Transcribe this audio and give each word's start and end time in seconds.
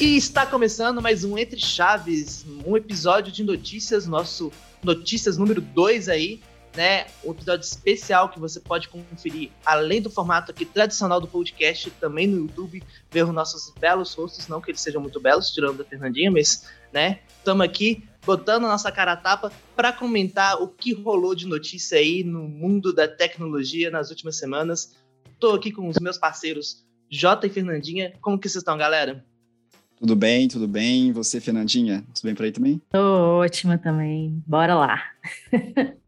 E 0.00 0.16
está 0.16 0.46
começando 0.46 1.00
mais 1.00 1.24
um 1.24 1.38
Entre 1.38 1.58
Chaves, 1.58 2.44
um 2.66 2.76
episódio 2.76 3.32
de 3.32 3.42
notícias, 3.42 4.06
nosso 4.06 4.52
notícias 4.82 5.38
número 5.38 5.60
2 5.60 6.08
aí, 6.08 6.40
né? 6.76 7.06
Um 7.24 7.30
episódio 7.30 7.64
especial 7.64 8.28
que 8.28 8.38
você 8.38 8.60
pode 8.60 8.88
conferir, 8.88 9.50
além 9.64 10.02
do 10.02 10.10
formato 10.10 10.50
aqui 10.50 10.64
tradicional 10.64 11.20
do 11.20 11.26
podcast, 11.26 11.90
também 11.92 12.26
no 12.26 12.38
YouTube, 12.38 12.82
ver 13.10 13.24
os 13.24 13.32
nossos 13.32 13.72
belos 13.78 14.12
rostos, 14.14 14.46
não 14.46 14.60
que 14.60 14.70
eles 14.70 14.80
sejam 14.80 15.00
muito 15.00 15.18
belos, 15.20 15.50
tirando 15.50 15.78
da 15.78 15.84
Fernandinha, 15.84 16.30
mas, 16.30 16.68
né? 16.92 17.20
Estamos 17.38 17.64
aqui 17.64 18.06
botando 18.24 18.64
a 18.64 18.68
nossa 18.68 18.90
cara 18.90 19.12
a 19.12 19.16
tapa 19.16 19.52
para 19.76 19.92
comentar 19.92 20.60
o 20.60 20.68
que 20.68 20.92
rolou 20.92 21.34
de 21.34 21.46
notícia 21.46 21.98
aí 21.98 22.24
no 22.24 22.48
mundo 22.48 22.92
da 22.92 23.06
tecnologia 23.06 23.90
nas 23.90 24.10
últimas 24.10 24.36
semanas. 24.36 24.96
Estou 25.32 25.54
aqui 25.54 25.70
com 25.70 25.88
os 25.88 25.98
meus 25.98 26.18
parceiros 26.18 26.84
Jota 27.10 27.46
e 27.46 27.50
Fernandinha. 27.50 28.12
Como 28.20 28.38
que 28.38 28.48
vocês 28.48 28.62
estão, 28.62 28.76
galera? 28.76 29.24
Tudo 29.96 30.16
bem, 30.16 30.48
tudo 30.48 30.66
bem. 30.66 31.12
Você, 31.12 31.40
Fernandinha, 31.40 32.04
tudo 32.14 32.24
bem 32.24 32.34
por 32.34 32.44
aí 32.44 32.52
também? 32.52 32.82
Tô 32.90 33.38
ótima 33.38 33.78
também. 33.78 34.42
Bora 34.46 34.74
lá. 34.74 35.02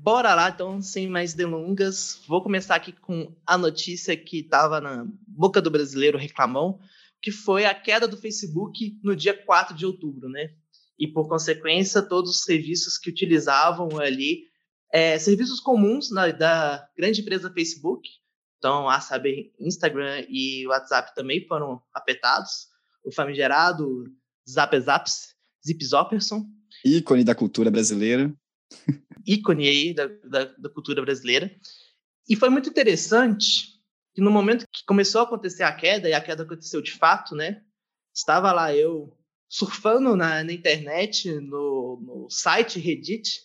Bora 0.00 0.34
lá, 0.34 0.48
então, 0.48 0.80
sem 0.80 1.08
mais 1.08 1.34
delongas. 1.34 2.22
Vou 2.26 2.40
começar 2.40 2.76
aqui 2.76 2.92
com 2.92 3.30
a 3.46 3.58
notícia 3.58 4.16
que 4.16 4.38
estava 4.38 4.80
na 4.80 5.06
boca 5.26 5.60
do 5.60 5.70
brasileiro 5.70 6.16
reclamão, 6.16 6.78
que 7.20 7.30
foi 7.30 7.64
a 7.64 7.74
queda 7.74 8.06
do 8.06 8.16
Facebook 8.16 8.98
no 9.02 9.14
dia 9.14 9.34
4 9.34 9.74
de 9.76 9.84
outubro, 9.84 10.28
né? 10.28 10.50
E, 10.98 11.06
por 11.06 11.28
consequência, 11.28 12.02
todos 12.02 12.30
os 12.30 12.42
serviços 12.44 12.98
que 12.98 13.10
utilizavam 13.10 13.98
ali, 13.98 14.44
é, 14.92 15.18
serviços 15.18 15.60
comuns 15.60 16.10
na, 16.10 16.30
da 16.30 16.88
grande 16.96 17.20
empresa 17.20 17.52
Facebook, 17.52 18.08
então, 18.58 18.88
a 18.88 19.00
saber, 19.00 19.52
Instagram 19.58 20.24
e 20.28 20.66
WhatsApp 20.66 21.14
também 21.14 21.46
foram 21.46 21.80
afetados. 21.94 22.66
O 23.04 23.12
famigerado 23.12 24.04
Zap 24.48 24.78
Zaps, 24.80 25.34
Zip 25.64 25.84
Zopperson. 25.84 26.44
Ícone 26.84 27.22
da 27.22 27.34
cultura 27.34 27.70
brasileira. 27.70 28.34
Ícone 29.24 29.68
aí 29.68 29.94
da, 29.94 30.06
da, 30.24 30.44
da 30.44 30.68
cultura 30.68 31.00
brasileira. 31.02 31.54
E 32.28 32.34
foi 32.34 32.50
muito 32.50 32.68
interessante 32.68 33.77
que 34.18 34.20
no 34.20 34.32
momento 34.32 34.66
que 34.72 34.84
começou 34.84 35.20
a 35.20 35.24
acontecer 35.24 35.62
a 35.62 35.72
queda, 35.72 36.08
e 36.08 36.12
a 36.12 36.20
queda 36.20 36.42
aconteceu 36.42 36.82
de 36.82 36.90
fato, 36.90 37.36
né? 37.36 37.62
Estava 38.12 38.50
lá 38.50 38.74
eu 38.74 39.16
surfando 39.48 40.16
na, 40.16 40.42
na 40.42 40.52
internet, 40.52 41.30
no, 41.40 42.02
no 42.04 42.28
site 42.28 42.80
Reddit, 42.80 43.42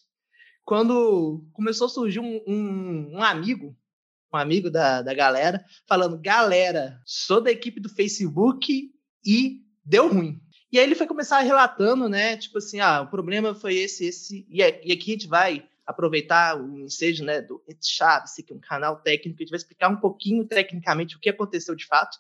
quando 0.66 1.46
começou 1.54 1.86
a 1.86 1.90
surgir 1.92 2.20
um, 2.20 2.42
um, 2.48 3.18
um 3.18 3.24
amigo 3.24 3.78
um 4.34 4.38
amigo 4.38 4.72
da, 4.72 5.04
da 5.04 5.14
galera, 5.14 5.64
falando: 5.88 6.20
galera, 6.20 7.00
sou 7.06 7.40
da 7.40 7.52
equipe 7.52 7.80
do 7.80 7.88
Facebook 7.88 8.92
e 9.24 9.62
deu 9.86 10.12
ruim. 10.12 10.42
E 10.72 10.80
aí 10.80 10.86
ele 10.86 10.96
foi 10.96 11.06
começar 11.06 11.40
relatando, 11.42 12.10
né? 12.10 12.36
Tipo 12.36 12.58
assim, 12.58 12.80
ah, 12.80 13.04
o 13.04 13.12
problema 13.12 13.54
foi 13.54 13.76
esse, 13.76 14.06
esse. 14.06 14.44
E 14.50 14.64
aqui 14.64 14.92
a 14.92 15.14
gente 15.14 15.28
vai 15.28 15.70
aproveitar 15.86 16.59
o 16.59 16.80
ensejo 16.80 17.23
né, 17.23 17.42
do 17.42 17.62
Chaves, 17.81 18.36
que 18.36 18.53
é 18.53 18.56
um 18.56 18.59
canal 18.59 18.98
técnico, 19.02 19.38
a 19.39 19.44
gente 19.44 19.50
vai 19.50 19.58
explicar 19.58 19.90
um 19.90 20.00
pouquinho 20.00 20.45
tecnicamente 20.45 21.16
o 21.16 21.20
que 21.20 21.30
aconteceu 21.30 21.75
de 21.75 21.86
fato. 21.86 22.17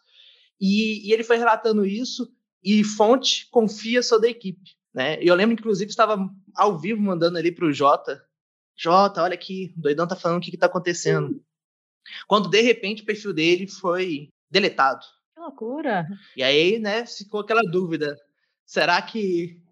E, 0.59 1.07
e 1.07 1.13
ele 1.13 1.23
foi 1.23 1.37
relatando 1.37 1.85
isso, 1.85 2.31
e 2.63 2.83
fonte 2.83 3.47
confia 3.49 4.03
sou 4.03 4.19
da 4.19 4.29
equipe. 4.29 4.71
Né? 4.93 5.21
E 5.21 5.27
eu 5.27 5.35
lembro, 5.35 5.53
inclusive, 5.53 5.89
estava 5.89 6.29
ao 6.55 6.77
vivo 6.77 7.01
mandando 7.01 7.37
ali 7.37 7.51
para 7.51 7.65
o 7.65 7.73
Jota. 7.73 8.23
Jota, 8.75 9.23
olha 9.23 9.33
aqui, 9.33 9.73
o 9.77 9.81
doidão 9.81 10.07
tá 10.07 10.15
falando 10.15 10.37
o 10.37 10.41
que, 10.41 10.51
que 10.51 10.57
tá 10.57 10.67
acontecendo. 10.67 11.43
Quando 12.27 12.49
de 12.49 12.61
repente 12.61 13.01
o 13.01 13.05
perfil 13.05 13.33
dele 13.33 13.67
foi 13.67 14.29
deletado. 14.49 15.05
Que 15.33 15.39
loucura! 15.39 16.07
E 16.35 16.43
aí, 16.43 16.79
né, 16.79 17.05
ficou 17.05 17.41
aquela 17.41 17.63
dúvida: 17.63 18.15
será 18.65 19.01
que 19.01 19.62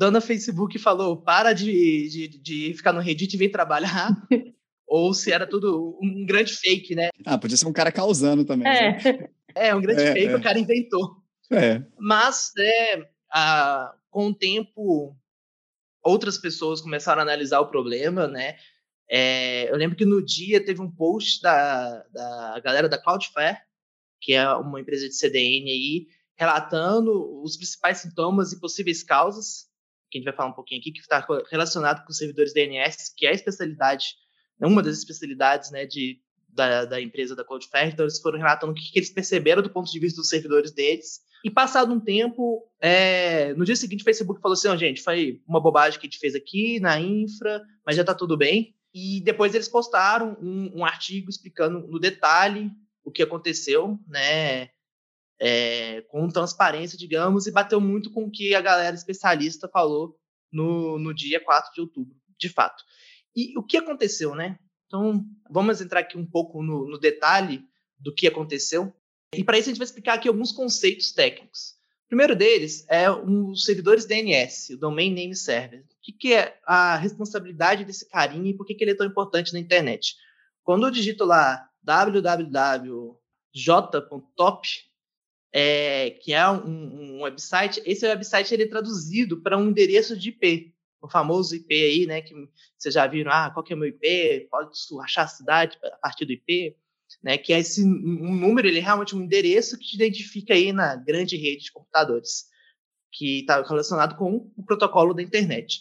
dona 0.00 0.18
Facebook 0.18 0.78
falou 0.78 1.14
para 1.14 1.52
de, 1.52 2.08
de, 2.08 2.28
de 2.28 2.74
ficar 2.74 2.90
no 2.90 3.00
Reddit 3.00 3.34
e 3.34 3.38
vir 3.38 3.50
trabalhar? 3.50 4.10
Ou 4.88 5.12
se 5.12 5.30
era 5.30 5.46
tudo 5.46 5.98
um 6.02 6.24
grande 6.24 6.54
fake, 6.54 6.94
né? 6.94 7.10
Ah, 7.26 7.36
podia 7.36 7.56
ser 7.56 7.66
um 7.66 7.72
cara 7.72 7.92
causando 7.92 8.42
também. 8.42 8.66
É, 8.66 8.92
né? 8.92 9.28
é 9.54 9.74
um 9.74 9.80
grande 9.80 10.02
é, 10.02 10.12
fake, 10.14 10.32
é. 10.32 10.36
o 10.36 10.42
cara 10.42 10.58
inventou. 10.58 11.16
É. 11.52 11.82
Mas, 11.98 12.50
é, 12.58 13.08
a, 13.30 13.94
com 14.08 14.28
o 14.28 14.34
tempo, 14.34 15.14
outras 16.02 16.38
pessoas 16.38 16.80
começaram 16.80 17.20
a 17.20 17.22
analisar 17.22 17.60
o 17.60 17.68
problema, 17.68 18.26
né? 18.26 18.56
É, 19.08 19.70
eu 19.70 19.76
lembro 19.76 19.96
que 19.96 20.06
no 20.06 20.24
dia 20.24 20.64
teve 20.64 20.80
um 20.80 20.90
post 20.90 21.42
da, 21.42 22.02
da 22.10 22.60
galera 22.64 22.88
da 22.88 22.96
Cloudflare, 22.96 23.58
que 24.18 24.32
é 24.32 24.48
uma 24.54 24.80
empresa 24.80 25.06
de 25.06 25.14
CDN 25.14 25.70
aí, 25.70 26.06
relatando 26.36 27.42
os 27.42 27.56
principais 27.56 27.98
sintomas 27.98 28.52
e 28.52 28.58
possíveis 28.58 29.02
causas, 29.02 29.69
que 30.10 30.18
a 30.18 30.20
gente 30.20 30.24
vai 30.26 30.34
falar 30.34 30.50
um 30.50 30.54
pouquinho 30.54 30.80
aqui, 30.80 30.92
que 30.92 31.00
está 31.00 31.24
relacionado 31.50 32.04
com 32.04 32.10
os 32.10 32.18
servidores 32.18 32.52
DNS, 32.52 33.14
que 33.16 33.26
é 33.26 33.30
a 33.30 33.34
especialidade, 33.34 34.14
uma 34.60 34.82
das 34.82 34.98
especialidades 34.98 35.70
né, 35.70 35.86
de, 35.86 36.20
da, 36.48 36.84
da 36.84 37.00
empresa 37.00 37.36
da 37.36 37.44
Cloudflare. 37.44 37.92
Então, 37.92 38.04
eles 38.04 38.20
foram 38.20 38.38
relatando 38.38 38.72
o 38.72 38.74
que, 38.74 38.92
que 38.92 38.98
eles 38.98 39.10
perceberam 39.10 39.62
do 39.62 39.70
ponto 39.70 39.90
de 39.90 39.98
vista 39.98 40.20
dos 40.20 40.28
servidores 40.28 40.72
deles. 40.72 41.20
E 41.44 41.50
passado 41.50 41.92
um 41.92 42.00
tempo, 42.00 42.62
é, 42.80 43.54
no 43.54 43.64
dia 43.64 43.76
seguinte, 43.76 44.02
o 44.02 44.04
Facebook 44.04 44.40
falou 44.40 44.52
assim: 44.52 44.68
oh, 44.68 44.76
gente, 44.76 45.02
foi 45.02 45.40
uma 45.48 45.60
bobagem 45.60 45.98
que 45.98 46.06
a 46.06 46.10
gente 46.10 46.18
fez 46.18 46.34
aqui 46.34 46.78
na 46.80 47.00
infra, 47.00 47.62
mas 47.86 47.96
já 47.96 48.02
está 48.02 48.14
tudo 48.14 48.36
bem. 48.36 48.74
E 48.92 49.22
depois 49.22 49.54
eles 49.54 49.68
postaram 49.68 50.36
um, 50.42 50.80
um 50.80 50.84
artigo 50.84 51.30
explicando 51.30 51.86
no 51.86 51.98
detalhe 51.98 52.70
o 53.04 53.10
que 53.10 53.22
aconteceu, 53.22 53.98
né? 54.06 54.68
É, 55.42 56.02
com 56.02 56.28
transparência, 56.28 56.98
digamos, 56.98 57.46
e 57.46 57.50
bateu 57.50 57.80
muito 57.80 58.10
com 58.12 58.24
o 58.24 58.30
que 58.30 58.54
a 58.54 58.60
galera 58.60 58.94
especialista 58.94 59.68
falou 59.68 60.14
no, 60.52 60.98
no 60.98 61.14
dia 61.14 61.42
4 61.42 61.72
de 61.72 61.80
outubro, 61.80 62.14
de 62.38 62.48
fato. 62.50 62.84
E 63.34 63.56
o 63.58 63.62
que 63.62 63.78
aconteceu, 63.78 64.34
né? 64.34 64.58
Então, 64.86 65.24
vamos 65.50 65.80
entrar 65.80 66.00
aqui 66.00 66.18
um 66.18 66.26
pouco 66.26 66.62
no, 66.62 66.86
no 66.86 66.98
detalhe 66.98 67.64
do 67.98 68.14
que 68.14 68.26
aconteceu. 68.26 68.92
E 69.34 69.42
para 69.42 69.56
isso 69.56 69.68
a 69.68 69.72
gente 69.72 69.78
vai 69.78 69.86
explicar 69.86 70.14
aqui 70.14 70.28
alguns 70.28 70.52
conceitos 70.52 71.12
técnicos. 71.12 71.78
O 72.04 72.08
primeiro 72.08 72.36
deles 72.36 72.84
é 72.88 73.10
os 73.10 73.64
servidores 73.64 74.04
DNS, 74.04 74.74
o 74.74 74.78
Domain 74.78 75.14
Name 75.14 75.36
Server 75.36 75.84
que, 76.02 76.12
que 76.12 76.34
é 76.34 76.58
a 76.64 76.96
responsabilidade 76.96 77.84
desse 77.84 78.08
carinha 78.08 78.50
e 78.50 78.56
por 78.56 78.66
que, 78.66 78.74
que 78.74 78.82
ele 78.84 78.92
é 78.92 78.96
tão 78.96 79.06
importante 79.06 79.52
na 79.52 79.58
internet. 79.58 80.16
Quando 80.62 80.86
eu 80.86 80.90
digito 80.90 81.24
lá 81.24 81.68
www.j.top, 81.82 83.18
é, 85.52 86.10
que 86.10 86.32
é 86.32 86.48
um, 86.48 87.16
um, 87.16 87.22
website, 87.22 87.82
esse 87.84 88.06
website 88.06 88.52
ele 88.54 88.64
é 88.64 88.68
traduzido 88.68 89.40
para 89.40 89.58
um 89.58 89.68
endereço 89.68 90.16
de 90.16 90.28
IP, 90.30 90.74
o 91.02 91.08
famoso 91.08 91.54
IP 91.56 91.74
aí, 91.74 92.06
né, 92.06 92.20
que 92.20 92.34
vocês 92.78 92.94
já 92.94 93.06
viram, 93.06 93.32
ah, 93.32 93.50
qual 93.50 93.64
que 93.64 93.72
é 93.72 93.76
o 93.76 93.78
meu 93.78 93.88
IP, 93.88 94.48
pode 94.50 94.70
achar 95.02 95.22
a 95.22 95.28
cidade 95.28 95.78
a 95.82 95.96
partir 95.96 96.24
do 96.24 96.32
IP, 96.32 96.76
né, 97.22 97.36
que 97.36 97.52
é 97.52 97.58
esse 97.58 97.82
um 97.82 98.34
número, 98.34 98.68
ele 98.68 98.78
é 98.78 98.82
realmente 98.82 99.16
um 99.16 99.22
endereço 99.22 99.78
que 99.78 99.86
te 99.86 99.96
identifica 99.96 100.54
aí 100.54 100.72
na 100.72 100.94
grande 100.94 101.36
rede 101.36 101.64
de 101.64 101.72
computadores, 101.72 102.44
que 103.12 103.40
está 103.40 103.60
relacionado 103.62 104.16
com 104.16 104.52
o 104.56 104.62
protocolo 104.62 105.12
da 105.12 105.22
internet. 105.22 105.80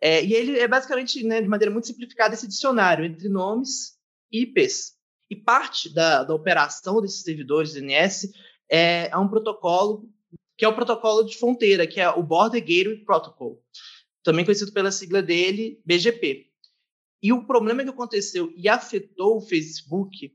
É, 0.00 0.24
e 0.24 0.32
ele 0.32 0.58
é 0.58 0.68
basicamente, 0.68 1.22
né, 1.24 1.42
de 1.42 1.48
maneira 1.48 1.72
muito 1.72 1.86
simplificada, 1.86 2.34
esse 2.34 2.46
dicionário 2.46 3.04
entre 3.04 3.28
nomes 3.28 3.98
e 4.32 4.42
IPs. 4.42 4.94
E 5.28 5.34
parte 5.34 5.92
da, 5.92 6.22
da 6.22 6.34
operação 6.34 7.00
desses 7.00 7.22
servidores 7.22 7.72
DNS 7.72 8.30
é, 8.70 9.08
é 9.08 9.16
um 9.16 9.28
protocolo 9.28 10.08
que 10.56 10.64
é 10.64 10.68
o 10.68 10.74
protocolo 10.74 11.22
de 11.22 11.36
fronteira, 11.36 11.86
que 11.86 12.00
é 12.00 12.08
o 12.08 12.22
Border 12.22 12.60
Gateway 12.60 13.04
Protocol, 13.04 13.62
também 14.22 14.44
conhecido 14.44 14.72
pela 14.72 14.90
sigla 14.90 15.22
dele, 15.22 15.80
BGP. 15.84 16.46
E 17.22 17.32
o 17.32 17.46
problema 17.46 17.82
que 17.82 17.90
aconteceu 17.90 18.52
e 18.56 18.68
afetou 18.68 19.36
o 19.36 19.40
Facebook 19.40 20.32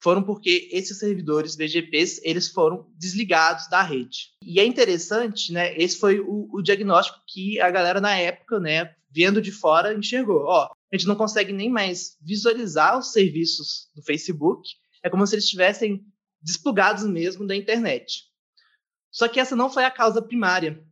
foram 0.00 0.22
porque 0.22 0.68
esses 0.72 0.98
servidores 0.98 1.56
BGPs 1.56 2.20
eles 2.22 2.48
foram 2.48 2.88
desligados 2.96 3.68
da 3.68 3.82
rede. 3.82 4.30
E 4.42 4.60
é 4.60 4.64
interessante, 4.64 5.52
né? 5.52 5.76
Esse 5.76 5.98
foi 5.98 6.20
o, 6.20 6.48
o 6.52 6.62
diagnóstico 6.62 7.18
que 7.26 7.60
a 7.60 7.70
galera 7.70 8.00
na 8.00 8.16
época, 8.16 8.60
né, 8.60 8.94
vendo 9.10 9.42
de 9.42 9.50
fora, 9.50 9.94
enxergou. 9.94 10.44
Ó, 10.44 10.64
a 10.66 10.96
gente 10.96 11.06
não 11.06 11.16
consegue 11.16 11.52
nem 11.52 11.68
mais 11.68 12.16
visualizar 12.22 12.98
os 12.98 13.12
serviços 13.12 13.88
do 13.94 14.02
Facebook. 14.02 14.68
É 15.02 15.10
como 15.10 15.26
se 15.26 15.34
eles 15.34 15.44
estivessem 15.44 16.04
desplugados 16.40 17.04
mesmo 17.04 17.46
da 17.46 17.56
internet. 17.56 18.24
Só 19.10 19.28
que 19.28 19.40
essa 19.40 19.56
não 19.56 19.70
foi 19.70 19.84
a 19.84 19.90
causa 19.90 20.22
primária. 20.22 20.82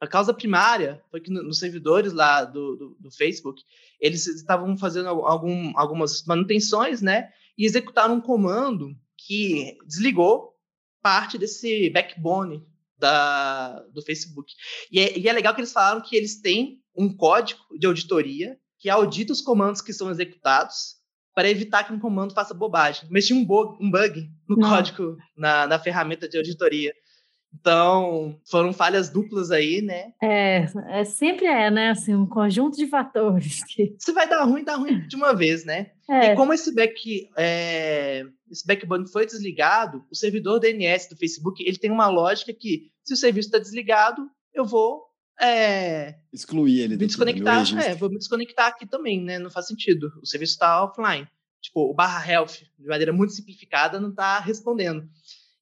A 0.00 0.06
causa 0.06 0.32
primária 0.32 1.02
foi 1.10 1.20
que 1.20 1.30
nos 1.30 1.58
servidores 1.58 2.12
lá 2.12 2.44
do, 2.44 2.76
do, 2.76 2.96
do 3.00 3.10
Facebook, 3.10 3.62
eles 4.00 4.26
estavam 4.26 4.76
fazendo 4.76 5.08
algum, 5.08 5.76
algumas 5.76 6.24
manutenções, 6.24 7.02
né? 7.02 7.32
E 7.56 7.64
executaram 7.64 8.14
um 8.14 8.20
comando 8.20 8.96
que 9.16 9.76
desligou 9.84 10.56
parte 11.02 11.36
desse 11.36 11.90
backbone 11.90 12.64
da, 12.96 13.80
do 13.92 14.02
Facebook. 14.02 14.52
E 14.90 15.00
é, 15.00 15.18
e 15.18 15.28
é 15.28 15.32
legal 15.32 15.54
que 15.54 15.60
eles 15.60 15.72
falaram 15.72 16.00
que 16.00 16.14
eles 16.14 16.40
têm 16.40 16.80
um 16.94 17.12
código 17.12 17.60
de 17.78 17.86
auditoria 17.86 18.58
que 18.78 18.88
audita 18.88 19.32
os 19.32 19.40
comandos 19.40 19.80
que 19.80 19.92
são 19.92 20.10
executados 20.10 20.97
para 21.38 21.48
evitar 21.48 21.84
que 21.84 21.92
um 21.92 22.00
comando 22.00 22.34
faça 22.34 22.52
bobagem. 22.52 23.08
Mas 23.08 23.24
tinha 23.24 23.38
um 23.38 23.44
bug, 23.44 23.76
um 23.80 23.88
bug 23.88 24.28
no 24.48 24.56
Não. 24.56 24.68
código, 24.68 25.16
na, 25.36 25.68
na 25.68 25.78
ferramenta 25.78 26.28
de 26.28 26.36
auditoria. 26.36 26.92
Então, 27.54 28.36
foram 28.50 28.72
falhas 28.72 29.08
duplas 29.08 29.52
aí, 29.52 29.80
né? 29.80 30.10
É, 30.20 30.66
é, 30.88 31.04
sempre 31.04 31.46
é, 31.46 31.70
né? 31.70 31.90
Assim, 31.90 32.12
um 32.12 32.26
conjunto 32.26 32.76
de 32.76 32.88
fatores. 32.88 33.62
Que... 33.72 33.94
Se 34.00 34.10
vai 34.10 34.28
dar 34.28 34.42
ruim, 34.42 34.64
dá 34.64 34.74
ruim 34.74 35.06
de 35.06 35.14
uma 35.14 35.32
vez, 35.32 35.64
né? 35.64 35.92
É. 36.10 36.32
E 36.32 36.34
como 36.34 36.52
esse, 36.52 36.74
back, 36.74 37.30
é, 37.36 38.24
esse 38.50 38.66
backbone 38.66 39.08
foi 39.08 39.24
desligado, 39.24 40.04
o 40.10 40.16
servidor 40.16 40.58
DNS 40.58 41.08
do 41.08 41.16
Facebook 41.16 41.62
ele 41.64 41.78
tem 41.78 41.92
uma 41.92 42.08
lógica 42.08 42.52
que, 42.52 42.90
se 43.04 43.14
o 43.14 43.16
serviço 43.16 43.46
está 43.46 43.60
desligado, 43.60 44.28
eu 44.52 44.64
vou 44.64 45.04
é, 45.40 46.16
excluir 46.32 46.80
ele. 46.80 46.96
Me 46.96 47.06
desconectar, 47.06 47.64
é, 47.80 47.94
vou 47.94 48.10
me 48.10 48.18
desconectar 48.18 48.66
aqui 48.66 48.86
também, 48.86 49.22
né? 49.22 49.38
Não 49.38 49.50
faz 49.50 49.66
sentido. 49.66 50.12
O 50.20 50.26
serviço 50.26 50.54
está 50.54 50.84
offline. 50.84 51.28
Tipo, 51.60 51.90
o 51.90 51.94
barra 51.94 52.26
health, 52.30 52.64
de 52.78 52.86
maneira 52.86 53.12
muito 53.12 53.32
simplificada, 53.32 54.00
não 54.00 54.10
está 54.10 54.38
respondendo. 54.40 55.08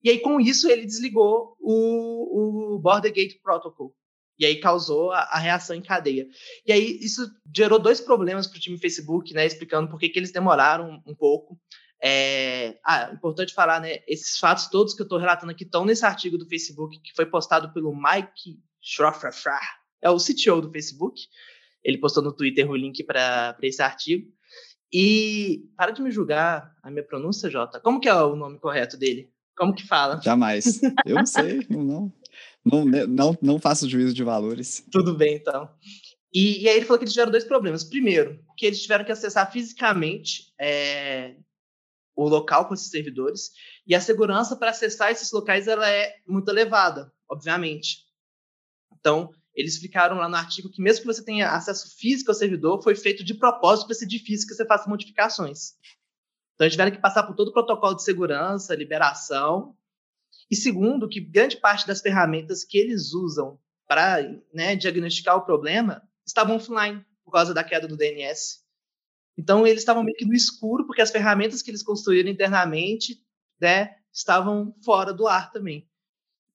E 0.02 0.10
aí, 0.10 0.20
com 0.20 0.40
isso, 0.40 0.68
ele 0.70 0.84
desligou 0.84 1.56
o, 1.60 2.74
o 2.74 2.78
Border 2.78 3.12
Gate 3.12 3.40
Protocol. 3.42 3.94
E 4.38 4.44
aí 4.44 4.60
causou 4.60 5.12
a, 5.12 5.20
a, 5.20 5.38
reação 5.38 5.74
em 5.74 5.82
cadeia. 5.82 6.26
E 6.66 6.72
aí, 6.72 6.98
isso 7.00 7.26
gerou 7.54 7.78
dois 7.78 8.00
problemas 8.00 8.46
para 8.46 8.58
o 8.58 8.60
time 8.60 8.78
Facebook, 8.78 9.32
né? 9.32 9.46
Explicando 9.46 9.90
por 9.90 9.98
que, 9.98 10.08
que 10.08 10.18
eles 10.18 10.32
demoraram 10.32 10.90
um, 10.90 11.10
um 11.12 11.14
pouco. 11.14 11.58
É, 12.02 12.78
ah, 12.84 13.10
importante 13.12 13.54
falar, 13.54 13.80
né? 13.80 14.00
Esses 14.06 14.38
fatos 14.38 14.68
todos 14.68 14.94
que 14.94 15.00
eu 15.00 15.06
estou 15.06 15.18
relatando 15.18 15.52
aqui 15.52 15.64
estão 15.64 15.84
nesse 15.84 16.04
artigo 16.04 16.36
do 16.36 16.46
Facebook 16.46 17.00
que 17.00 17.14
foi 17.14 17.26
postado 17.26 17.72
pelo 17.72 17.94
Mike 17.94 18.60
Schroffrafra, 18.86 19.58
é 20.00 20.08
o 20.08 20.16
CTO 20.16 20.60
do 20.60 20.70
Facebook. 20.70 21.20
Ele 21.82 21.98
postou 21.98 22.22
no 22.22 22.32
Twitter 22.32 22.70
o 22.70 22.76
link 22.76 23.02
para 23.02 23.56
esse 23.62 23.82
artigo. 23.82 24.30
E 24.92 25.64
para 25.76 25.90
de 25.90 26.00
me 26.00 26.12
julgar 26.12 26.72
a 26.82 26.90
minha 26.90 27.02
pronúncia, 27.02 27.50
Jota. 27.50 27.80
Como 27.80 28.00
que 28.00 28.08
é 28.08 28.14
o 28.14 28.36
nome 28.36 28.60
correto 28.60 28.96
dele? 28.96 29.28
Como 29.56 29.74
que 29.74 29.86
fala? 29.86 30.20
Jamais. 30.22 30.80
Eu 31.04 31.16
não 31.16 31.26
sei, 31.26 31.66
não, 31.68 32.12
não, 32.64 32.84
não, 32.84 33.38
não 33.42 33.58
faço 33.58 33.88
juízo 33.88 34.14
de 34.14 34.22
valores. 34.22 34.86
Tudo 34.92 35.16
bem, 35.16 35.34
então. 35.34 35.68
E, 36.32 36.62
e, 36.62 36.68
aí 36.68 36.76
ele 36.76 36.84
falou 36.84 36.98
que 36.98 37.04
eles 37.04 37.14
tiveram 37.14 37.32
dois 37.32 37.44
problemas. 37.44 37.82
Primeiro, 37.82 38.38
que 38.56 38.66
eles 38.66 38.80
tiveram 38.82 39.04
que 39.04 39.12
acessar 39.12 39.50
fisicamente 39.50 40.52
é, 40.60 41.34
o 42.14 42.28
local 42.28 42.66
com 42.66 42.74
esses 42.74 42.90
servidores. 42.90 43.50
E 43.86 43.94
a 43.94 44.00
segurança 44.00 44.54
para 44.54 44.70
acessar 44.70 45.10
esses 45.10 45.32
locais 45.32 45.66
ela 45.66 45.88
é 45.90 46.14
muito 46.26 46.48
elevada, 46.50 47.12
obviamente. 47.28 48.05
Então, 49.06 49.32
eles 49.54 49.74
explicaram 49.74 50.16
lá 50.16 50.28
no 50.28 50.34
artigo 50.34 50.68
que 50.68 50.82
mesmo 50.82 51.02
que 51.02 51.06
você 51.06 51.24
tenha 51.24 51.52
acesso 51.52 51.96
físico 51.96 52.32
ao 52.32 52.34
servidor, 52.34 52.82
foi 52.82 52.96
feito 52.96 53.22
de 53.22 53.34
propósito 53.34 53.86
para 53.86 53.94
ser 53.94 54.06
difícil 54.06 54.48
que 54.48 54.54
você 54.54 54.66
faça 54.66 54.90
modificações. 54.90 55.74
Então, 56.54 56.64
eles 56.64 56.72
tiveram 56.72 56.90
que 56.90 57.00
passar 57.00 57.22
por 57.22 57.36
todo 57.36 57.48
o 57.48 57.52
protocolo 57.52 57.94
de 57.94 58.02
segurança, 58.02 58.74
liberação. 58.74 59.76
E 60.50 60.56
segundo, 60.56 61.08
que 61.08 61.20
grande 61.20 61.56
parte 61.56 61.86
das 61.86 62.00
ferramentas 62.00 62.64
que 62.64 62.76
eles 62.76 63.14
usam 63.14 63.60
para 63.86 64.22
né, 64.52 64.74
diagnosticar 64.74 65.36
o 65.36 65.44
problema 65.44 66.02
estavam 66.26 66.56
offline 66.56 67.06
por 67.24 67.30
causa 67.30 67.54
da 67.54 67.62
queda 67.62 67.86
do 67.86 67.96
DNS. 67.96 68.64
Então, 69.38 69.64
eles 69.64 69.82
estavam 69.82 70.02
meio 70.02 70.16
que 70.16 70.26
no 70.26 70.34
escuro, 70.34 70.84
porque 70.84 71.00
as 71.00 71.12
ferramentas 71.12 71.62
que 71.62 71.70
eles 71.70 71.84
construíram 71.84 72.28
internamente 72.28 73.24
né, 73.60 73.94
estavam 74.12 74.74
fora 74.84 75.14
do 75.14 75.28
ar 75.28 75.52
também. 75.52 75.88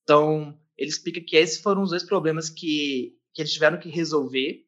Então, 0.04 0.60
ele 0.78 0.90
explica 0.90 1.22
que 1.22 1.36
esses 1.36 1.62
foram 1.62 1.84
os 1.84 1.92
dois 1.92 2.04
problemas 2.04 2.50
que, 2.50 3.14
que 3.34 3.42
eles 3.42 3.54
tiveram 3.54 3.80
que 3.80 3.90
resolver. 3.90 4.64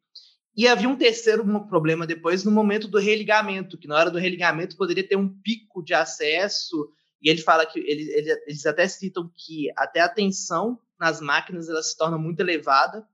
E 0.55 0.67
havia 0.67 0.87
um 0.87 0.95
terceiro 0.95 1.43
problema 1.67 2.05
depois 2.05 2.43
no 2.43 2.51
momento 2.51 2.87
do 2.87 2.99
religamento, 2.99 3.77
que 3.77 3.87
na 3.87 3.97
hora 3.97 4.11
do 4.11 4.19
religamento 4.19 4.77
poderia 4.77 5.07
ter 5.07 5.15
um 5.15 5.27
pico 5.27 5.83
de 5.83 5.93
acesso, 5.93 6.87
e 7.21 7.29
ele 7.29 7.41
fala 7.41 7.65
que 7.65 7.79
ele, 7.79 8.11
ele, 8.11 8.43
eles 8.45 8.65
até 8.65 8.87
citam 8.87 9.31
que 9.33 9.71
até 9.77 10.01
a 10.01 10.09
tensão 10.09 10.77
nas 10.99 11.21
máquinas 11.21 11.69
ela 11.69 11.81
se 11.81 11.97
torna 11.97 12.17
muito 12.17 12.41
elevada. 12.41 13.07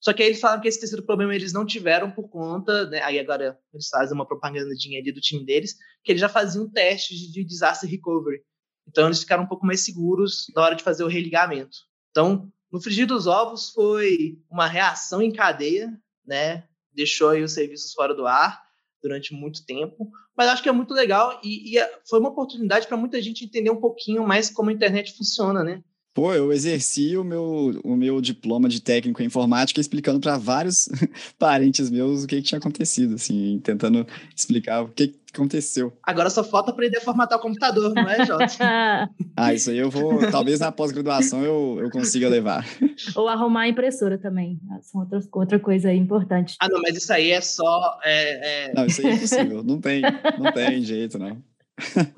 Só 0.00 0.12
que 0.12 0.22
aí 0.22 0.28
eles 0.28 0.40
falam 0.40 0.60
que 0.60 0.68
esse 0.68 0.78
terceiro 0.78 1.04
problema 1.04 1.34
eles 1.34 1.52
não 1.52 1.64
tiveram 1.64 2.10
por 2.10 2.28
conta, 2.28 2.86
né? 2.90 3.00
aí 3.02 3.18
agora 3.18 3.58
eles 3.72 3.88
fazem 3.88 4.14
uma 4.14 4.26
propagandinha 4.26 5.00
ali 5.00 5.10
do 5.10 5.20
time 5.20 5.46
deles, 5.46 5.76
que 6.02 6.12
eles 6.12 6.20
já 6.20 6.28
faziam 6.28 6.68
testes 6.68 7.32
de, 7.32 7.42
disaster 7.42 7.88
recovery. 7.88 8.42
Então 8.86 9.06
eles 9.06 9.20
ficaram 9.20 9.44
um 9.44 9.48
pouco 9.48 9.64
mais 9.64 9.80
seguros 9.80 10.46
na 10.54 10.62
hora 10.62 10.74
de 10.74 10.84
fazer 10.84 11.04
o 11.04 11.08
religamento. 11.08 11.78
Então, 12.14 12.48
no 12.70 12.80
frigir 12.80 13.08
dos 13.08 13.26
ovos 13.26 13.70
foi 13.70 14.38
uma 14.48 14.68
reação 14.68 15.20
em 15.20 15.32
cadeia, 15.32 15.92
né? 16.24 16.62
deixou 16.92 17.32
os 17.32 17.52
serviços 17.52 17.92
fora 17.92 18.14
do 18.14 18.24
ar 18.24 18.62
durante 19.02 19.34
muito 19.34 19.66
tempo, 19.66 20.08
mas 20.36 20.48
acho 20.48 20.62
que 20.62 20.68
é 20.68 20.72
muito 20.72 20.94
legal 20.94 21.40
e, 21.42 21.72
e 21.72 21.78
é, 21.78 22.00
foi 22.08 22.20
uma 22.20 22.28
oportunidade 22.28 22.86
para 22.86 22.96
muita 22.96 23.20
gente 23.20 23.44
entender 23.44 23.70
um 23.70 23.80
pouquinho 23.80 24.24
mais 24.24 24.48
como 24.48 24.70
a 24.70 24.72
internet 24.72 25.12
funciona, 25.16 25.64
né? 25.64 25.82
Pô, 26.14 26.32
eu 26.32 26.52
exerci 26.52 27.16
o 27.16 27.24
meu, 27.24 27.80
o 27.82 27.96
meu 27.96 28.20
diploma 28.20 28.68
de 28.68 28.80
técnico 28.80 29.20
em 29.20 29.26
informática 29.26 29.80
explicando 29.80 30.20
para 30.20 30.38
vários 30.38 30.88
parentes 31.36 31.90
meus 31.90 32.22
o 32.22 32.26
que, 32.28 32.36
que, 32.36 32.42
tinha 32.42 32.58
acontecido, 32.60 33.16
assim, 33.16 33.60
tentando 33.64 34.06
explicar 34.34 34.82
o 34.82 34.88
que 34.88 35.12
aconteceu. 35.34 35.92
Agora 36.04 36.30
só 36.30 36.44
falta 36.44 36.70
aprender 36.70 36.98
a 36.98 37.00
formatar 37.00 37.36
o 37.36 37.42
computador, 37.42 37.92
não 37.92 38.08
é, 38.08 38.24
Jota? 38.24 38.46
ah, 39.36 39.52
isso 39.52 39.70
aí 39.70 39.78
eu 39.78 39.90
vou, 39.90 40.20
talvez 40.30 40.60
na 40.60 40.70
pós-graduação 40.70 41.42
eu, 41.42 41.80
eu 41.82 41.90
consiga 41.90 42.28
levar. 42.28 42.64
Ou 43.16 43.26
arrumar 43.26 43.62
a 43.62 43.68
impressora 43.68 44.16
também, 44.16 44.60
são 44.82 45.00
outras, 45.00 45.28
outra 45.32 45.58
coisa 45.58 45.88
aí 45.88 45.98
importante. 45.98 46.54
Ah, 46.60 46.68
não, 46.68 46.80
mas 46.80 46.96
isso 46.96 47.12
aí 47.12 47.32
é 47.32 47.40
só... 47.40 47.98
É, 48.04 48.68
é... 48.68 48.72
Não, 48.72 48.86
isso 48.86 49.00
aí 49.00 49.08
é 49.08 49.14
impossível, 49.16 49.64
não 49.64 49.80
tem, 49.80 50.00
não 50.38 50.52
tem 50.52 50.80
jeito, 50.80 51.18
não. 51.18 51.42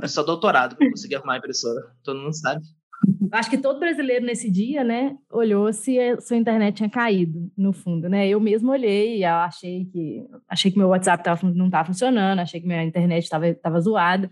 É 0.02 0.06
só 0.06 0.22
doutorado 0.22 0.76
para 0.76 0.90
conseguir 0.90 1.14
arrumar 1.14 1.36
a 1.36 1.38
impressora, 1.38 1.80
todo 2.04 2.20
mundo 2.20 2.34
sabe. 2.34 2.62
Acho 3.32 3.50
que 3.50 3.58
todo 3.58 3.80
brasileiro 3.80 4.24
nesse 4.24 4.50
dia, 4.50 4.82
né, 4.82 5.16
olhou 5.30 5.72
se 5.72 5.98
a 5.98 6.20
sua 6.20 6.36
internet 6.36 6.76
tinha 6.76 6.88
caído, 6.88 7.50
no 7.56 7.72
fundo, 7.72 8.08
né? 8.08 8.28
Eu 8.28 8.40
mesmo 8.40 8.70
olhei 8.70 9.18
e 9.18 9.24
achei 9.24 9.84
que 9.86 10.24
achei 10.48 10.70
que 10.70 10.78
meu 10.78 10.88
WhatsApp 10.88 11.22
tava, 11.22 11.50
não 11.50 11.66
estava 11.66 11.86
funcionando, 11.86 12.38
achei 12.38 12.60
que 12.60 12.66
minha 12.66 12.84
internet 12.84 13.24
estava 13.24 13.52
tava 13.54 13.80
zoada. 13.80 14.30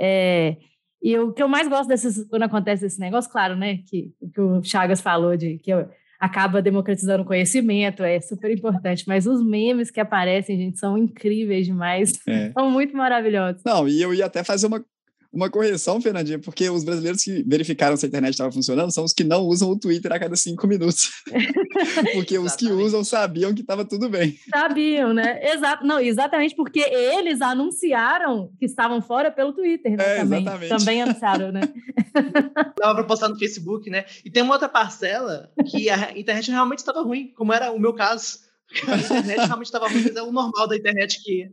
É, 0.00 0.56
e 1.02 1.18
o 1.18 1.32
que 1.32 1.42
eu 1.42 1.48
mais 1.48 1.68
gosto 1.68 1.88
desses, 1.88 2.26
quando 2.28 2.44
acontece 2.44 2.86
esse 2.86 3.00
negócio, 3.00 3.30
claro, 3.30 3.56
né, 3.56 3.78
que 3.86 4.12
o 4.20 4.30
que 4.30 4.40
o 4.40 4.62
Chagas 4.62 5.00
falou 5.00 5.36
de 5.36 5.58
que 5.58 5.70
eu, 5.70 5.88
acaba 6.20 6.60
democratizando 6.60 7.22
o 7.22 7.26
conhecimento, 7.26 8.02
é 8.02 8.20
super 8.20 8.50
importante. 8.50 9.04
Mas 9.08 9.26
os 9.26 9.42
memes 9.42 9.90
que 9.90 9.98
aparecem, 9.98 10.58
gente, 10.58 10.78
são 10.78 10.98
incríveis 10.98 11.66
demais. 11.66 12.12
É. 12.28 12.52
São 12.52 12.70
muito 12.70 12.94
maravilhosos. 12.94 13.62
Não, 13.64 13.88
e 13.88 14.02
eu 14.02 14.12
ia 14.12 14.26
até 14.26 14.44
fazer 14.44 14.66
uma 14.66 14.84
uma 15.32 15.48
correção, 15.48 16.00
Fernandinha, 16.00 16.40
porque 16.40 16.68
os 16.68 16.82
brasileiros 16.82 17.22
que 17.22 17.44
verificaram 17.44 17.96
se 17.96 18.04
a 18.04 18.08
internet 18.08 18.32
estava 18.32 18.50
funcionando 18.50 18.90
são 18.90 19.04
os 19.04 19.12
que 19.12 19.22
não 19.22 19.42
usam 19.42 19.70
o 19.70 19.78
Twitter 19.78 20.12
a 20.12 20.18
cada 20.18 20.34
cinco 20.34 20.66
minutos. 20.66 21.10
porque 22.14 22.36
os 22.36 22.56
que 22.56 22.66
usam 22.66 23.04
sabiam 23.04 23.54
que 23.54 23.60
estava 23.60 23.84
tudo 23.84 24.08
bem. 24.08 24.36
Sabiam, 24.50 25.14
né? 25.14 25.40
Exato. 25.52 25.86
Não, 25.86 26.00
exatamente 26.00 26.56
porque 26.56 26.80
eles 26.80 27.40
anunciaram 27.40 28.50
que 28.58 28.66
estavam 28.66 29.00
fora 29.00 29.30
pelo 29.30 29.52
Twitter, 29.52 29.96
né? 29.96 30.04
É, 30.04 30.18
também, 30.18 30.42
exatamente. 30.42 30.68
também 30.68 31.02
anunciaram, 31.02 31.52
né? 31.52 31.60
Dava 32.78 32.94
para 32.96 33.04
postar 33.04 33.28
no 33.28 33.38
Facebook, 33.38 33.88
né? 33.88 34.04
E 34.24 34.30
tem 34.30 34.42
uma 34.42 34.54
outra 34.54 34.68
parcela 34.68 35.50
que 35.70 35.88
a 35.88 36.18
internet 36.18 36.50
realmente 36.50 36.78
estava 36.78 37.02
ruim, 37.02 37.32
como 37.36 37.52
era 37.52 37.70
o 37.70 37.78
meu 37.78 37.94
caso. 37.94 38.38
A 38.86 38.96
internet 38.96 39.46
realmente 39.46 39.66
estava 39.66 39.88
ruim, 39.88 40.02
mas 40.04 40.14
é 40.14 40.22
o 40.22 40.30
normal 40.30 40.68
da 40.68 40.76
internet 40.76 41.20
que 41.24 41.50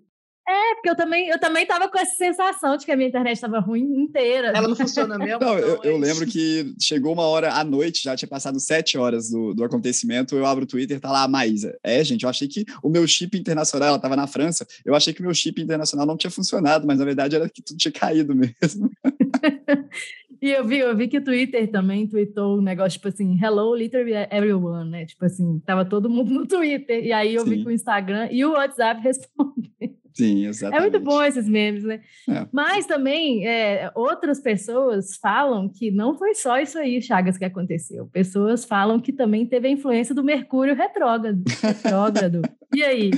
é, 0.50 0.76
porque 0.76 0.90
eu 0.90 0.96
também, 0.96 1.28
eu 1.28 1.40
também 1.40 1.66
tava 1.66 1.90
com 1.90 1.98
essa 1.98 2.16
sensação 2.16 2.78
de 2.78 2.86
que 2.86 2.92
a 2.92 2.96
minha 2.96 3.10
internet 3.10 3.36
estava 3.36 3.60
ruim 3.60 3.84
inteira. 3.84 4.54
Ela 4.56 4.68
não 4.68 4.76
funciona 4.76 5.18
mesmo? 5.18 5.40
Não, 5.40 5.60
eu, 5.60 5.84
eu 5.84 5.98
lembro 5.98 6.26
que 6.26 6.74
chegou 6.82 7.14
uma 7.14 7.24
hora 7.24 7.54
à 7.54 7.64
noite, 7.64 8.04
já 8.04 8.16
tinha 8.16 8.30
passado 8.30 8.60
sete 8.60 8.98
horas 8.98 9.30
do, 9.30 9.54
do 9.54 9.64
acontecimento, 9.64 10.36
eu 10.36 10.46
abro 10.46 10.64
o 10.64 10.68
Twitter, 10.68 11.00
tá 11.00 11.12
lá 11.12 11.24
a 11.24 11.28
Maísa. 11.28 11.78
É, 11.84 12.04
gente, 12.04 12.24
eu 12.24 12.30
achei 12.30 12.48
que 12.48 12.66
o 12.82 12.90
meu 12.90 13.06
chip 13.06 13.38
internacional, 13.38 13.90
ela 13.90 14.00
tava 14.00 14.16
na 14.16 14.28
França, 14.28 14.66
eu 14.86 14.96
achei 14.96 15.14
que 15.14 15.20
o 15.22 15.24
meu 15.26 15.34
chip 15.34 15.62
internacional 15.62 16.06
não 16.06 16.18
tinha 16.18 16.32
funcionado, 16.32 16.88
mas 16.88 17.00
na 17.00 17.06
verdade 17.06 17.36
era 17.36 17.50
que 17.50 17.62
tudo 17.62 17.78
tinha 17.78 17.92
caído 17.92 18.34
mesmo. 18.34 18.90
E 20.42 20.52
eu 20.52 20.64
vi, 20.64 20.78
eu 20.78 20.96
vi 20.96 21.08
que 21.08 21.18
o 21.18 21.24
Twitter 21.24 21.70
também 21.72 22.08
tweetou 22.08 22.60
um 22.60 22.62
negócio, 22.62 23.00
tipo 23.00 23.08
assim, 23.08 23.40
hello, 23.44 23.76
literally 23.76 24.14
everyone, 24.30 24.90
né? 24.90 25.06
Tipo 25.06 25.26
assim, 25.26 25.60
tava 25.66 25.84
todo 25.84 26.10
mundo 26.10 26.32
no 26.32 26.46
Twitter. 26.46 27.04
E 27.04 27.12
aí 27.12 27.34
eu 27.34 27.44
Sim. 27.44 27.50
vi 27.50 27.64
que 27.64 27.68
o 27.68 27.72
Instagram 27.72 28.30
e 28.32 28.46
o 28.46 28.52
WhatsApp 28.52 29.02
responderam. 29.04 29.96
Sim, 30.18 30.48
exatamente. 30.48 30.80
É 30.80 30.90
muito 30.90 31.00
bom 31.00 31.22
esses 31.22 31.48
memes, 31.48 31.84
né? 31.84 32.02
É. 32.28 32.48
Mas 32.52 32.88
também 32.88 33.48
é, 33.48 33.92
outras 33.94 34.40
pessoas 34.40 35.16
falam 35.22 35.70
que 35.70 35.92
não 35.92 36.18
foi 36.18 36.34
só 36.34 36.60
isso 36.60 36.80
aí, 36.80 37.00
Chagas, 37.00 37.38
que 37.38 37.46
aconteceu. 37.46 38.08
Pessoas 38.08 38.66
falam 38.66 39.00
que 39.00 39.14
também 39.14 39.46
teve 39.46 39.68
a 39.68 39.72
influência 39.72 40.16
do 40.16 40.24
Mercúrio 40.24 40.74
retrógrado. 40.74 41.44
retrógrado. 41.62 42.42
e 42.76 42.84
aí? 42.84 43.12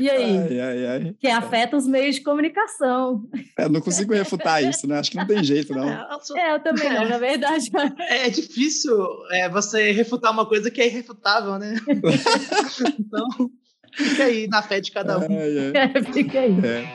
E 0.00 0.10
aí? 0.10 0.38
Ai, 0.38 0.60
ai, 0.60 0.86
ai. 0.86 1.14
Que 1.20 1.28
afeta 1.28 1.76
os 1.76 1.86
meios 1.86 2.16
de 2.16 2.22
comunicação. 2.22 3.22
É, 3.56 3.68
não 3.68 3.80
consigo 3.80 4.12
refutar 4.12 4.64
isso, 4.64 4.88
né? 4.88 4.98
Acho 4.98 5.12
que 5.12 5.16
não 5.16 5.26
tem 5.26 5.44
jeito, 5.44 5.72
não. 5.72 5.88
É, 5.88 6.54
eu 6.54 6.60
também 6.60 6.92
não, 6.92 7.08
na 7.08 7.18
verdade. 7.18 7.70
É 8.08 8.28
difícil 8.30 8.92
é, 9.30 9.48
você 9.48 9.92
refutar 9.92 10.32
uma 10.32 10.46
coisa 10.46 10.72
que 10.72 10.80
é 10.80 10.86
irrefutável, 10.86 11.56
né? 11.58 11.76
então. 12.98 13.28
Fica 13.96 14.24
aí 14.24 14.46
na 14.46 14.62
fé 14.62 14.80
de 14.80 14.90
cada 14.90 15.18
um. 15.18 15.24
É, 15.30 15.72
é. 15.96 16.12
Fica 16.12 16.40
aí. 16.40 16.54
É. 16.62 16.86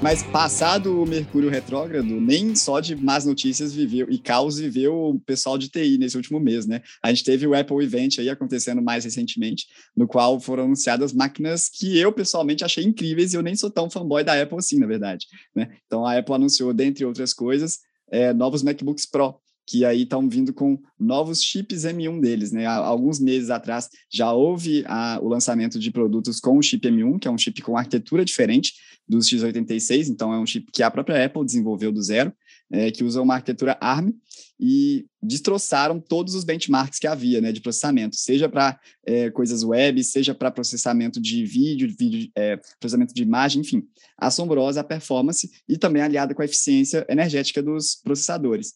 Mas 0.00 0.22
passado 0.22 1.00
o 1.00 1.06
Mercúrio 1.06 1.48
retrógrado, 1.48 2.20
nem 2.20 2.56
só 2.56 2.80
de 2.80 2.96
más 2.96 3.24
notícias 3.24 3.72
viveu 3.72 4.08
e 4.10 4.18
caos 4.18 4.58
viveu 4.58 4.94
o 4.94 5.20
pessoal 5.20 5.56
de 5.56 5.68
TI 5.68 5.96
nesse 5.96 6.16
último 6.16 6.40
mês, 6.40 6.66
né? 6.66 6.82
A 7.00 7.08
gente 7.08 7.22
teve 7.22 7.46
o 7.46 7.54
Apple 7.54 7.84
Event 7.84 8.18
aí 8.18 8.28
acontecendo 8.28 8.82
mais 8.82 9.04
recentemente, 9.04 9.66
no 9.96 10.08
qual 10.08 10.40
foram 10.40 10.64
anunciadas 10.64 11.12
máquinas 11.12 11.68
que 11.68 11.98
eu 11.98 12.12
pessoalmente 12.12 12.64
achei 12.64 12.82
incríveis 12.82 13.32
e 13.32 13.36
eu 13.36 13.42
nem 13.42 13.54
sou 13.54 13.70
tão 13.70 13.88
fanboy 13.88 14.24
da 14.24 14.40
Apple 14.40 14.58
assim, 14.58 14.78
na 14.78 14.88
verdade, 14.88 15.26
né? 15.54 15.70
Então 15.86 16.04
a 16.04 16.18
Apple 16.18 16.34
anunciou, 16.34 16.72
dentre 16.74 17.04
outras 17.04 17.32
coisas, 17.32 17.78
é, 18.10 18.32
novos 18.32 18.64
MacBooks 18.64 19.06
Pro, 19.06 19.36
que 19.66 19.84
aí 19.84 20.02
estão 20.02 20.28
vindo 20.28 20.52
com 20.52 20.78
novos 20.98 21.42
chips 21.42 21.84
M1 21.84 22.20
deles, 22.20 22.52
né? 22.52 22.66
Há 22.66 22.76
alguns 22.76 23.20
meses 23.20 23.50
atrás 23.50 23.88
já 24.10 24.32
houve 24.32 24.84
a, 24.86 25.18
o 25.22 25.28
lançamento 25.28 25.78
de 25.78 25.90
produtos 25.90 26.40
com 26.40 26.58
o 26.58 26.62
chip 26.62 26.86
M1, 26.88 27.20
que 27.20 27.28
é 27.28 27.30
um 27.30 27.38
chip 27.38 27.60
com 27.62 27.76
arquitetura 27.76 28.24
diferente 28.24 28.74
dos 29.08 29.26
x86, 29.28 30.08
então 30.08 30.32
é 30.32 30.38
um 30.38 30.46
chip 30.46 30.70
que 30.72 30.82
a 30.82 30.90
própria 30.90 31.24
Apple 31.24 31.44
desenvolveu 31.44 31.92
do 31.92 32.02
zero, 32.02 32.32
é, 32.70 32.90
que 32.90 33.04
usa 33.04 33.20
uma 33.20 33.34
arquitetura 33.34 33.76
ARM 33.80 34.12
e 34.58 35.06
destroçaram 35.20 36.00
todos 36.00 36.34
os 36.34 36.44
benchmarks 36.44 36.98
que 36.98 37.06
havia, 37.06 37.40
né, 37.40 37.52
de 37.52 37.60
processamento, 37.60 38.16
seja 38.16 38.48
para 38.48 38.78
é, 39.04 39.30
coisas 39.30 39.64
web, 39.64 40.02
seja 40.04 40.34
para 40.34 40.50
processamento 40.50 41.20
de 41.20 41.44
vídeo, 41.44 41.92
vídeo 41.98 42.30
é, 42.36 42.56
processamento 42.78 43.12
de 43.12 43.22
imagem, 43.22 43.60
enfim, 43.60 43.82
assombrosa 44.16 44.80
a 44.80 44.84
performance 44.84 45.50
e 45.68 45.76
também 45.76 46.02
aliada 46.02 46.34
com 46.34 46.42
a 46.42 46.44
eficiência 46.44 47.04
energética 47.08 47.62
dos 47.62 47.96
processadores. 47.96 48.74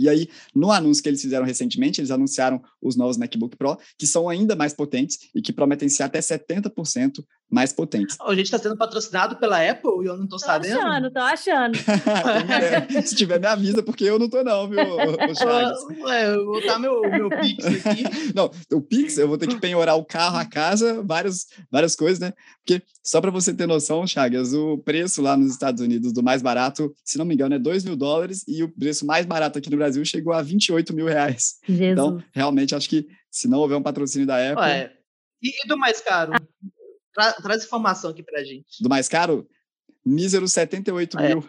E 0.00 0.08
aí, 0.08 0.28
no 0.54 0.70
anúncio 0.70 1.02
que 1.02 1.08
eles 1.08 1.20
fizeram 1.20 1.44
recentemente, 1.44 2.00
eles 2.00 2.10
anunciaram 2.10 2.62
os 2.80 2.96
novos 2.96 3.18
MacBook 3.18 3.56
Pro, 3.56 3.78
que 3.98 4.06
são 4.06 4.28
ainda 4.28 4.56
mais 4.56 4.72
potentes 4.72 5.28
e 5.34 5.42
que 5.42 5.52
prometem 5.52 5.88
ser 5.88 6.04
até 6.04 6.20
70% 6.20 7.22
mais 7.50 7.72
potentes. 7.72 8.16
A 8.20 8.30
gente 8.34 8.44
está 8.44 8.58
sendo 8.58 8.76
patrocinado 8.76 9.36
pela 9.36 9.58
Apple 9.68 10.04
e 10.04 10.06
eu 10.06 10.16
não 10.16 10.24
estou 10.24 10.38
sabendo. 10.38 10.78
Tô 10.78 10.86
achando, 10.86 11.10
tô 11.10 11.18
achando. 11.18 11.78
Se 13.04 13.16
tiver, 13.16 13.40
me 13.40 13.46
avisa, 13.46 13.82
porque 13.82 14.04
eu 14.04 14.18
não 14.18 14.28
tô 14.28 14.44
não, 14.44 14.68
viu, 14.68 14.78
Chagas? 15.36 15.78
Ué, 16.00 16.34
eu 16.34 16.44
vou 16.44 16.60
botar 16.60 16.78
meu, 16.78 17.00
meu 17.02 17.28
Pix 17.28 17.64
aqui. 17.66 18.04
Não, 18.34 18.50
o 18.72 18.80
Pix, 18.80 19.18
eu 19.18 19.26
vou 19.26 19.36
ter 19.36 19.48
que 19.48 19.58
penhorar 19.58 19.96
o 19.96 20.04
carro, 20.04 20.36
a 20.36 20.44
casa, 20.44 21.02
várias, 21.02 21.46
várias 21.70 21.96
coisas, 21.96 22.20
né? 22.20 22.32
Porque, 22.64 22.82
só 23.02 23.20
para 23.20 23.30
você 23.30 23.52
ter 23.52 23.66
noção, 23.66 24.06
Chagas, 24.06 24.52
o 24.52 24.78
preço 24.78 25.20
lá 25.20 25.36
nos 25.36 25.50
Estados 25.50 25.80
Unidos 25.80 26.12
do 26.12 26.22
mais 26.22 26.42
barato, 26.42 26.94
se 27.04 27.18
não 27.18 27.24
me 27.24 27.34
engano, 27.34 27.54
é 27.54 27.58
2 27.58 27.84
mil 27.84 27.96
dólares 27.96 28.44
e 28.46 28.62
o 28.62 28.68
preço 28.68 29.04
mais 29.04 29.26
barato 29.26 29.58
aqui 29.58 29.70
no 29.70 29.76
Brasil 29.76 30.04
chegou 30.04 30.32
a 30.32 30.42
28 30.42 30.94
mil 30.94 31.06
reais. 31.06 31.58
Jesus. 31.68 31.92
Então, 31.92 32.22
realmente, 32.32 32.74
acho 32.74 32.88
que 32.88 33.06
se 33.30 33.48
não 33.48 33.58
houver 33.58 33.76
um 33.76 33.82
patrocínio 33.82 34.26
da 34.26 34.36
Apple... 34.36 34.62
Ué, 34.62 34.92
e, 35.42 35.64
e 35.64 35.68
do 35.68 35.76
mais 35.76 36.00
caro? 36.00 36.32
Tra 37.12 37.32
traz 37.34 37.64
informação 37.64 38.10
aqui 38.10 38.22
pra 38.22 38.42
gente. 38.44 38.82
Do 38.82 38.88
mais 38.88 39.08
caro? 39.08 39.48
Mísero 40.04 40.46
78 40.48 41.18
é. 41.18 41.28
mil. 41.28 41.44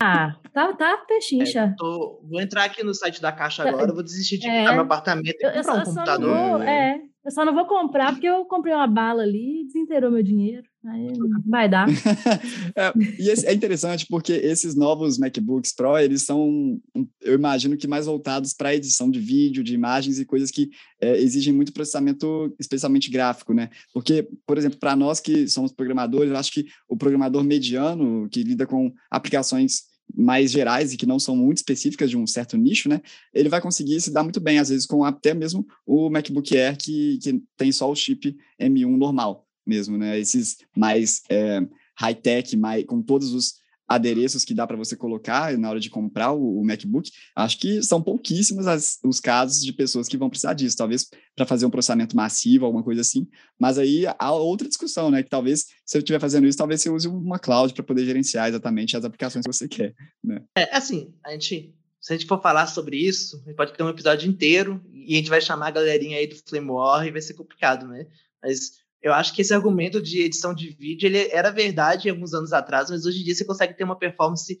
Ah, 0.00 0.36
tá, 0.52 0.74
tá 0.74 0.96
pechincha. 1.06 1.60
É, 1.60 1.74
tô, 1.76 2.20
vou 2.28 2.40
entrar 2.40 2.64
aqui 2.64 2.82
no 2.82 2.92
site 2.92 3.22
da 3.22 3.30
Caixa 3.30 3.66
agora, 3.66 3.92
vou 3.92 4.02
desistir 4.02 4.38
de 4.38 4.48
é. 4.48 4.70
meu 4.70 4.80
apartamento 4.80 5.36
e 5.40 5.52
comprar 5.52 5.74
um 5.74 5.84
computador. 5.84 6.36
Vou, 6.36 6.62
é, 6.62 7.00
eu 7.28 7.32
só 7.32 7.44
não 7.44 7.54
vou 7.54 7.66
comprar 7.66 8.12
porque 8.12 8.26
eu 8.26 8.42
comprei 8.46 8.72
uma 8.72 8.86
bala 8.86 9.22
ali 9.22 9.60
e 9.60 9.66
desinteirou 9.66 10.10
meu 10.10 10.22
dinheiro. 10.22 10.66
Aí 10.86 11.08
vai 11.46 11.68
dar. 11.68 11.86
é, 12.74 12.92
e 13.18 13.28
esse, 13.28 13.46
é 13.46 13.52
interessante 13.52 14.06
porque 14.08 14.32
esses 14.32 14.74
novos 14.74 15.18
MacBooks 15.18 15.74
Pro, 15.74 15.98
eles 15.98 16.22
são, 16.22 16.80
eu 17.20 17.34
imagino 17.34 17.76
que 17.76 17.86
mais 17.86 18.06
voltados 18.06 18.54
para 18.54 18.74
edição 18.74 19.10
de 19.10 19.20
vídeo, 19.20 19.62
de 19.62 19.74
imagens 19.74 20.18
e 20.18 20.24
coisas 20.24 20.50
que 20.50 20.70
é, 21.02 21.18
exigem 21.18 21.52
muito 21.52 21.70
processamento, 21.70 22.54
especialmente 22.58 23.10
gráfico, 23.10 23.52
né? 23.52 23.68
Porque, 23.92 24.26
por 24.46 24.56
exemplo, 24.56 24.78
para 24.78 24.96
nós 24.96 25.20
que 25.20 25.46
somos 25.48 25.70
programadores, 25.70 26.30
eu 26.30 26.36
acho 26.38 26.50
que 26.50 26.64
o 26.88 26.96
programador 26.96 27.44
mediano, 27.44 28.26
que 28.30 28.42
lida 28.42 28.66
com 28.66 28.90
aplicações 29.10 29.82
mais 30.14 30.50
gerais 30.50 30.92
e 30.92 30.96
que 30.96 31.06
não 31.06 31.18
são 31.18 31.36
muito 31.36 31.58
específicas 31.58 32.10
de 32.10 32.16
um 32.16 32.26
certo 32.26 32.56
nicho, 32.56 32.88
né? 32.88 33.00
Ele 33.32 33.48
vai 33.48 33.60
conseguir 33.60 34.00
se 34.00 34.10
dar 34.10 34.22
muito 34.22 34.40
bem, 34.40 34.58
às 34.58 34.68
vezes, 34.68 34.86
com 34.86 35.04
até 35.04 35.34
mesmo 35.34 35.66
o 35.86 36.10
MacBook 36.10 36.56
Air, 36.56 36.76
que, 36.76 37.18
que 37.18 37.42
tem 37.56 37.70
só 37.70 37.90
o 37.90 37.94
chip 37.94 38.36
M1 38.60 38.96
normal 38.96 39.46
mesmo, 39.66 39.98
né? 39.98 40.18
Esses 40.18 40.58
mais 40.76 41.22
é, 41.28 41.60
high-tech, 41.96 42.56
mais, 42.56 42.84
com 42.84 43.02
todos 43.02 43.32
os 43.32 43.54
adereços 43.88 44.44
que 44.44 44.52
dá 44.52 44.66
para 44.66 44.76
você 44.76 44.94
colocar 44.94 45.56
na 45.56 45.70
hora 45.70 45.80
de 45.80 45.88
comprar 45.88 46.32
o, 46.32 46.60
o 46.60 46.64
MacBook, 46.64 47.10
acho 47.34 47.58
que 47.58 47.82
são 47.82 48.02
pouquíssimos 48.02 48.66
as, 48.66 48.98
os 49.02 49.18
casos 49.18 49.64
de 49.64 49.72
pessoas 49.72 50.06
que 50.06 50.18
vão 50.18 50.28
precisar 50.28 50.52
disso, 50.52 50.76
talvez 50.76 51.08
para 51.34 51.46
fazer 51.46 51.64
um 51.64 51.70
processamento 51.70 52.14
massivo, 52.14 52.66
alguma 52.66 52.84
coisa 52.84 53.00
assim, 53.00 53.26
mas 53.58 53.78
aí 53.78 54.04
há 54.18 54.32
outra 54.32 54.68
discussão, 54.68 55.10
né, 55.10 55.22
que 55.22 55.30
talvez, 55.30 55.66
se 55.86 55.96
eu 55.96 56.00
estiver 56.00 56.20
fazendo 56.20 56.46
isso, 56.46 56.58
talvez 56.58 56.82
você 56.82 56.90
use 56.90 57.08
uma 57.08 57.38
cloud 57.38 57.72
para 57.72 57.82
poder 57.82 58.04
gerenciar 58.04 58.48
exatamente 58.48 58.96
as 58.96 59.04
aplicações 59.04 59.46
que 59.46 59.52
você 59.52 59.66
quer, 59.66 59.94
né. 60.22 60.42
É, 60.56 60.76
assim, 60.76 61.14
a 61.24 61.32
gente, 61.32 61.74
se 62.00 62.12
a 62.12 62.16
gente 62.16 62.28
for 62.28 62.42
falar 62.42 62.66
sobre 62.66 62.96
isso, 62.98 63.42
pode 63.56 63.72
ter 63.72 63.82
um 63.82 63.88
episódio 63.88 64.28
inteiro 64.28 64.84
e 64.92 65.14
a 65.14 65.16
gente 65.16 65.30
vai 65.30 65.40
chamar 65.40 65.68
a 65.68 65.72
galerinha 65.72 66.18
aí 66.18 66.26
do 66.26 66.36
Flame 66.46 66.70
War 66.70 67.06
e 67.06 67.10
vai 67.10 67.22
ser 67.22 67.32
complicado, 67.32 67.88
né, 67.88 68.06
mas 68.42 68.86
eu 69.02 69.12
acho 69.12 69.34
que 69.34 69.42
esse 69.42 69.54
argumento 69.54 70.02
de 70.02 70.20
edição 70.22 70.52
de 70.52 70.70
vídeo 70.70 71.06
ele 71.06 71.28
era 71.30 71.50
verdade 71.50 72.10
alguns 72.10 72.34
anos 72.34 72.52
atrás, 72.52 72.90
mas 72.90 73.04
hoje 73.04 73.20
em 73.20 73.24
dia 73.24 73.34
você 73.34 73.44
consegue 73.44 73.74
ter 73.74 73.84
uma 73.84 73.98
performance 73.98 74.58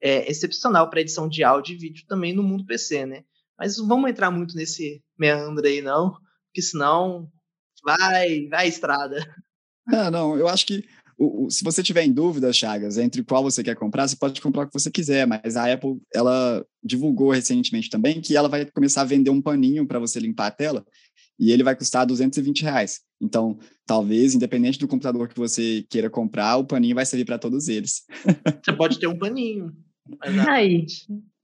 é, 0.00 0.30
excepcional 0.30 0.88
para 0.88 1.00
edição 1.00 1.28
de 1.28 1.42
áudio 1.42 1.74
e 1.74 1.78
vídeo 1.78 2.04
também 2.06 2.32
no 2.32 2.42
mundo 2.42 2.66
PC, 2.66 3.06
né? 3.06 3.24
Mas 3.58 3.76
não 3.78 3.88
vamos 3.88 4.10
entrar 4.10 4.30
muito 4.30 4.54
nesse 4.54 5.02
meandro 5.18 5.66
aí, 5.66 5.80
não, 5.80 6.16
porque 6.46 6.62
senão 6.62 7.28
vai, 7.84 8.46
vai 8.46 8.64
a 8.64 8.68
estrada. 8.68 9.16
Não, 9.86 10.10
não, 10.10 10.38
eu 10.38 10.46
acho 10.46 10.66
que 10.66 10.84
se 11.50 11.64
você 11.64 11.82
tiver 11.82 12.04
em 12.04 12.12
dúvida, 12.12 12.52
Chagas, 12.52 12.96
entre 12.96 13.24
qual 13.24 13.42
você 13.42 13.64
quer 13.64 13.74
comprar, 13.74 14.06
você 14.06 14.14
pode 14.14 14.40
comprar 14.40 14.62
o 14.62 14.66
que 14.68 14.78
você 14.78 14.90
quiser, 14.90 15.26
mas 15.26 15.56
a 15.56 15.72
Apple, 15.72 16.00
ela 16.14 16.64
divulgou 16.82 17.32
recentemente 17.32 17.90
também 17.90 18.20
que 18.20 18.36
ela 18.36 18.48
vai 18.48 18.64
começar 18.66 19.00
a 19.00 19.06
vender 19.06 19.30
um 19.30 19.42
paninho 19.42 19.86
para 19.86 19.98
você 19.98 20.20
limpar 20.20 20.46
a 20.46 20.50
tela, 20.52 20.86
e 21.38 21.52
ele 21.52 21.62
vai 21.62 21.76
custar 21.76 22.06
220 22.06 22.62
reais. 22.62 23.00
Então, 23.20 23.58
talvez, 23.86 24.34
independente 24.34 24.78
do 24.78 24.88
computador 24.88 25.28
que 25.28 25.36
você 25.38 25.84
queira 25.88 26.10
comprar, 26.10 26.56
o 26.56 26.66
paninho 26.66 26.94
vai 26.94 27.06
servir 27.06 27.24
para 27.24 27.38
todos 27.38 27.68
eles. 27.68 28.04
Você 28.62 28.72
pode 28.72 28.98
ter 28.98 29.06
um 29.06 29.18
paninho. 29.18 29.72
Aí, 30.48 30.86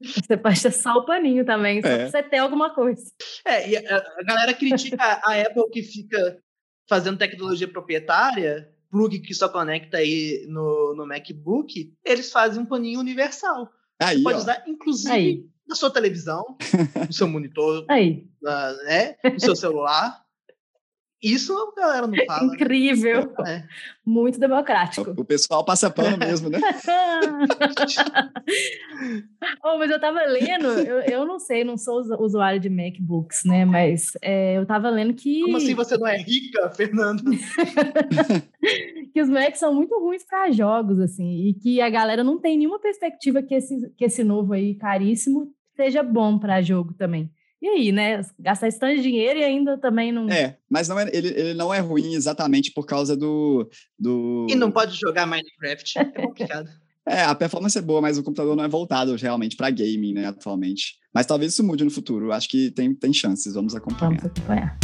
você 0.00 0.36
pode 0.36 0.60
ter 0.60 0.72
só 0.72 0.94
o 0.94 1.04
paninho 1.04 1.44
também, 1.44 1.80
só 1.80 1.88
é. 1.88 2.10
você 2.10 2.22
ter 2.22 2.38
alguma 2.38 2.74
coisa. 2.74 3.02
É, 3.44 3.70
e 3.70 3.76
a, 3.76 3.96
a 3.96 4.22
galera 4.24 4.54
critica 4.54 5.20
a 5.22 5.40
Apple 5.40 5.70
que 5.70 5.82
fica 5.82 6.38
fazendo 6.88 7.18
tecnologia 7.18 7.68
proprietária, 7.68 8.68
plug 8.90 9.20
que 9.20 9.34
só 9.34 9.48
conecta 9.48 9.98
aí 9.98 10.44
no, 10.48 10.94
no 10.96 11.06
MacBook, 11.06 11.92
eles 12.04 12.30
fazem 12.30 12.62
um 12.62 12.66
paninho 12.66 13.00
universal. 13.00 13.70
Aí, 14.00 14.16
você 14.16 14.22
pode 14.22 14.38
ó. 14.38 14.40
usar, 14.40 14.64
inclusive, 14.66 15.12
aí 15.12 15.53
na 15.66 15.74
sua 15.74 15.90
televisão, 15.90 16.44
no 17.06 17.12
seu 17.12 17.26
monitor, 17.26 17.86
Aí. 17.88 18.26
né, 18.86 19.16
no 19.32 19.40
seu 19.40 19.56
celular. 19.56 20.22
Isso 21.22 21.56
a 21.56 21.80
galera 21.80 22.06
não 22.06 22.14
fala. 22.26 22.48
Né? 22.48 22.54
Incrível. 22.54 23.32
Né? 23.38 23.66
Muito 24.04 24.38
democrático. 24.38 25.14
O 25.16 25.24
pessoal 25.24 25.64
passa 25.64 25.88
pano 25.88 26.18
mesmo, 26.18 26.50
né? 26.50 26.60
oh, 29.64 29.78
mas 29.78 29.90
eu 29.90 29.98
tava 29.98 30.20
lendo, 30.26 30.66
eu, 30.66 31.00
eu 31.00 31.24
não 31.24 31.38
sei, 31.38 31.64
não 31.64 31.78
sou 31.78 32.02
usuário 32.20 32.60
de 32.60 32.68
MacBooks, 32.68 33.44
né? 33.46 33.64
Mas 33.64 34.12
é, 34.20 34.58
eu 34.58 34.66
tava 34.66 34.90
lendo 34.90 35.14
que. 35.14 35.40
Como 35.40 35.56
assim 35.56 35.74
você 35.74 35.96
não 35.96 36.06
é 36.06 36.18
rica, 36.18 36.68
Fernando? 36.68 37.22
que 39.14 39.22
os 39.22 39.28
Macs 39.28 39.60
são 39.60 39.72
muito 39.72 39.96
ruins 39.96 40.24
para 40.24 40.50
jogos, 40.50 40.98
assim, 40.98 41.46
e 41.46 41.54
que 41.54 41.80
a 41.80 41.88
galera 41.88 42.24
não 42.24 42.40
tem 42.40 42.58
nenhuma 42.58 42.80
perspectiva 42.80 43.40
que 43.40 43.54
esse, 43.54 43.88
que 43.96 44.06
esse 44.06 44.24
novo 44.24 44.52
aí, 44.52 44.74
caríssimo, 44.74 45.52
seja 45.76 46.02
bom 46.02 46.36
para 46.36 46.60
jogo 46.60 46.92
também. 46.94 47.30
E 47.62 47.68
aí, 47.68 47.92
né? 47.92 48.20
Gastar 48.38 48.66
esse 48.66 48.78
tanto 48.78 48.96
de 48.96 49.02
dinheiro 49.02 49.38
e 49.38 49.44
ainda 49.44 49.78
também 49.78 50.10
não. 50.10 50.28
É, 50.28 50.58
mas 50.68 50.88
não 50.88 50.98
é, 50.98 51.08
ele, 51.12 51.28
ele 51.28 51.54
não 51.54 51.72
é 51.72 51.78
ruim 51.78 52.14
exatamente 52.14 52.72
por 52.72 52.84
causa 52.86 53.16
do, 53.16 53.70
do. 53.96 54.48
E 54.50 54.56
não 54.56 54.72
pode 54.72 54.98
jogar 54.98 55.26
Minecraft. 55.26 55.98
É 55.98 56.04
complicado. 56.04 56.68
É, 57.06 57.22
a 57.22 57.34
performance 57.34 57.76
é 57.76 57.82
boa, 57.82 58.00
mas 58.00 58.16
o 58.16 58.22
computador 58.22 58.56
não 58.56 58.64
é 58.64 58.68
voltado 58.68 59.14
realmente 59.16 59.56
para 59.56 59.68
gaming, 59.68 60.14
né, 60.14 60.24
atualmente. 60.24 60.94
Mas 61.12 61.26
talvez 61.26 61.52
isso 61.52 61.62
mude 61.62 61.84
no 61.84 61.90
futuro. 61.90 62.32
Acho 62.32 62.48
que 62.48 62.70
tem, 62.70 62.94
tem 62.94 63.12
chances, 63.12 63.52
vamos 63.52 63.74
acompanhar. 63.74 64.16
Vamos 64.16 64.24
acompanhar. 64.24 64.78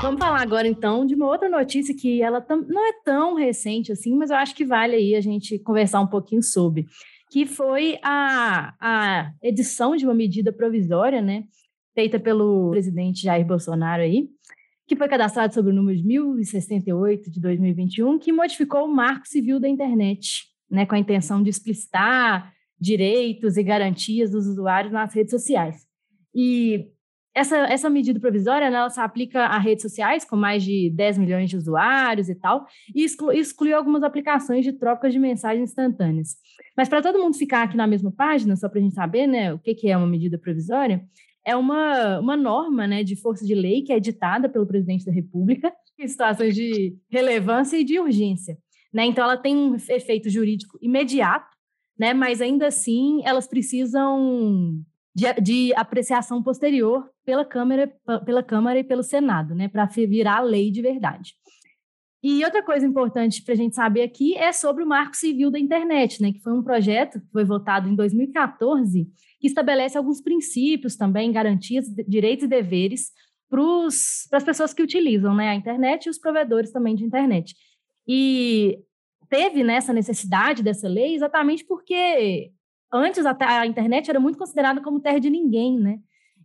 Vamos 0.00 0.18
falar 0.18 0.40
agora, 0.40 0.66
então, 0.66 1.04
de 1.06 1.14
uma 1.14 1.26
outra 1.26 1.48
notícia 1.48 1.94
que 1.94 2.22
ela 2.22 2.44
não 2.48 2.88
é 2.88 2.92
tão 3.04 3.34
recente 3.34 3.92
assim, 3.92 4.16
mas 4.16 4.30
eu 4.30 4.36
acho 4.36 4.54
que 4.54 4.64
vale 4.64 4.96
aí 4.96 5.14
a 5.14 5.20
gente 5.20 5.58
conversar 5.58 6.00
um 6.00 6.06
pouquinho 6.06 6.42
sobre 6.42 6.86
que 7.30 7.46
foi 7.46 7.98
a, 8.02 8.74
a 8.78 9.32
edição 9.42 9.96
de 9.96 10.04
uma 10.04 10.14
medida 10.14 10.52
provisória, 10.52 11.22
né, 11.22 11.44
feita 11.94 12.20
pelo 12.20 12.70
presidente 12.70 13.22
Jair 13.22 13.46
Bolsonaro 13.46 14.02
aí, 14.02 14.28
que 14.86 14.94
foi 14.94 15.08
cadastrado 15.08 15.54
sob 15.54 15.70
o 15.70 15.72
número 15.72 15.96
de 15.96 16.04
1068 16.04 17.30
de 17.30 17.40
2021, 17.40 18.18
que 18.18 18.32
modificou 18.32 18.84
o 18.84 18.94
Marco 18.94 19.26
Civil 19.26 19.58
da 19.58 19.68
Internet, 19.68 20.44
né, 20.70 20.84
com 20.84 20.94
a 20.94 20.98
intenção 20.98 21.42
de 21.42 21.48
explicitar 21.48 22.52
direitos 22.78 23.56
e 23.56 23.62
garantias 23.62 24.30
dos 24.30 24.46
usuários 24.46 24.92
nas 24.92 25.14
redes 25.14 25.30
sociais. 25.30 25.86
E 26.34 26.88
essa, 27.34 27.56
essa 27.66 27.88
medida 27.88 28.20
provisória, 28.20 28.70
né, 28.70 28.76
ela 28.76 28.90
se 28.90 29.00
aplica 29.00 29.46
a 29.46 29.58
redes 29.58 29.82
sociais 29.82 30.24
com 30.24 30.36
mais 30.36 30.62
de 30.62 30.90
10 30.90 31.18
milhões 31.18 31.48
de 31.48 31.56
usuários 31.56 32.28
e 32.28 32.34
tal, 32.34 32.66
e 32.94 33.04
exclu, 33.04 33.32
excluiu 33.32 33.76
algumas 33.76 34.02
aplicações 34.02 34.64
de 34.64 34.72
trocas 34.72 35.12
de 35.12 35.18
mensagens 35.18 35.70
instantâneas. 35.70 36.36
Mas 36.76 36.88
para 36.88 37.00
todo 37.00 37.18
mundo 37.18 37.36
ficar 37.36 37.62
aqui 37.62 37.76
na 37.76 37.86
mesma 37.86 38.12
página, 38.12 38.54
só 38.54 38.68
para 38.68 38.78
a 38.78 38.82
gente 38.82 38.94
saber 38.94 39.26
né, 39.26 39.52
o 39.52 39.58
que, 39.58 39.74
que 39.74 39.88
é 39.88 39.96
uma 39.96 40.06
medida 40.06 40.38
provisória, 40.38 41.02
é 41.44 41.56
uma, 41.56 42.20
uma 42.20 42.36
norma 42.36 42.86
né, 42.86 43.02
de 43.02 43.16
força 43.16 43.44
de 43.44 43.54
lei 43.54 43.82
que 43.82 43.92
é 43.92 43.96
editada 43.96 44.48
pelo 44.48 44.66
presidente 44.66 45.04
da 45.04 45.12
República 45.12 45.72
em 45.98 46.06
situações 46.06 46.54
de 46.54 46.96
relevância 47.10 47.76
e 47.78 47.84
de 47.84 47.98
urgência. 47.98 48.58
Né? 48.92 49.06
Então, 49.06 49.24
ela 49.24 49.36
tem 49.36 49.56
um 49.56 49.74
efeito 49.74 50.28
jurídico 50.28 50.78
imediato, 50.82 51.56
né? 51.98 52.12
mas 52.12 52.42
ainda 52.42 52.66
assim 52.66 53.22
elas 53.24 53.46
precisam 53.46 54.84
de, 55.14 55.32
de, 55.40 55.74
apreciação 55.74 56.42
posterior 56.42 57.08
pela 57.24 57.44
Câmara, 57.44 57.92
pela 58.24 58.42
Câmara 58.42 58.78
e 58.78 58.84
pelo 58.84 59.02
Senado, 59.02 59.54
né, 59.54 59.68
para 59.68 59.86
virar 59.86 60.40
lei 60.40 60.70
de 60.70 60.80
verdade. 60.80 61.34
E 62.22 62.44
outra 62.44 62.62
coisa 62.62 62.86
importante 62.86 63.42
para 63.42 63.52
a 63.52 63.56
gente 63.56 63.74
saber 63.74 64.02
aqui 64.02 64.36
é 64.36 64.52
sobre 64.52 64.84
o 64.84 64.86
Marco 64.86 65.16
Civil 65.16 65.50
da 65.50 65.58
Internet, 65.58 66.22
né, 66.22 66.32
que 66.32 66.40
foi 66.40 66.52
um 66.52 66.62
projeto 66.62 67.20
que 67.20 67.30
foi 67.32 67.44
votado 67.44 67.88
em 67.88 67.96
2014, 67.96 69.08
que 69.40 69.46
estabelece 69.48 69.98
alguns 69.98 70.20
princípios 70.20 70.96
também, 70.96 71.32
garantias, 71.32 71.86
direitos 72.06 72.44
e 72.44 72.48
deveres 72.48 73.10
para 73.50 74.38
as 74.38 74.44
pessoas 74.44 74.72
que 74.72 74.82
utilizam 74.82 75.34
né, 75.34 75.48
a 75.48 75.54
internet 75.54 76.06
e 76.06 76.10
os 76.10 76.18
provedores 76.18 76.70
também 76.70 76.94
de 76.94 77.04
internet. 77.04 77.54
E 78.06 78.78
teve 79.28 79.62
nessa 79.64 79.92
né, 79.92 79.98
necessidade 79.98 80.62
dessa 80.62 80.88
lei 80.88 81.14
exatamente 81.14 81.64
porque 81.64 82.50
antes 82.92 83.24
a, 83.24 83.36
a 83.40 83.66
internet 83.66 84.08
era 84.10 84.20
muito 84.20 84.38
considerada 84.38 84.80
como 84.80 85.00
terra 85.00 85.18
de 85.18 85.30
ninguém, 85.30 85.78
né? 85.78 85.98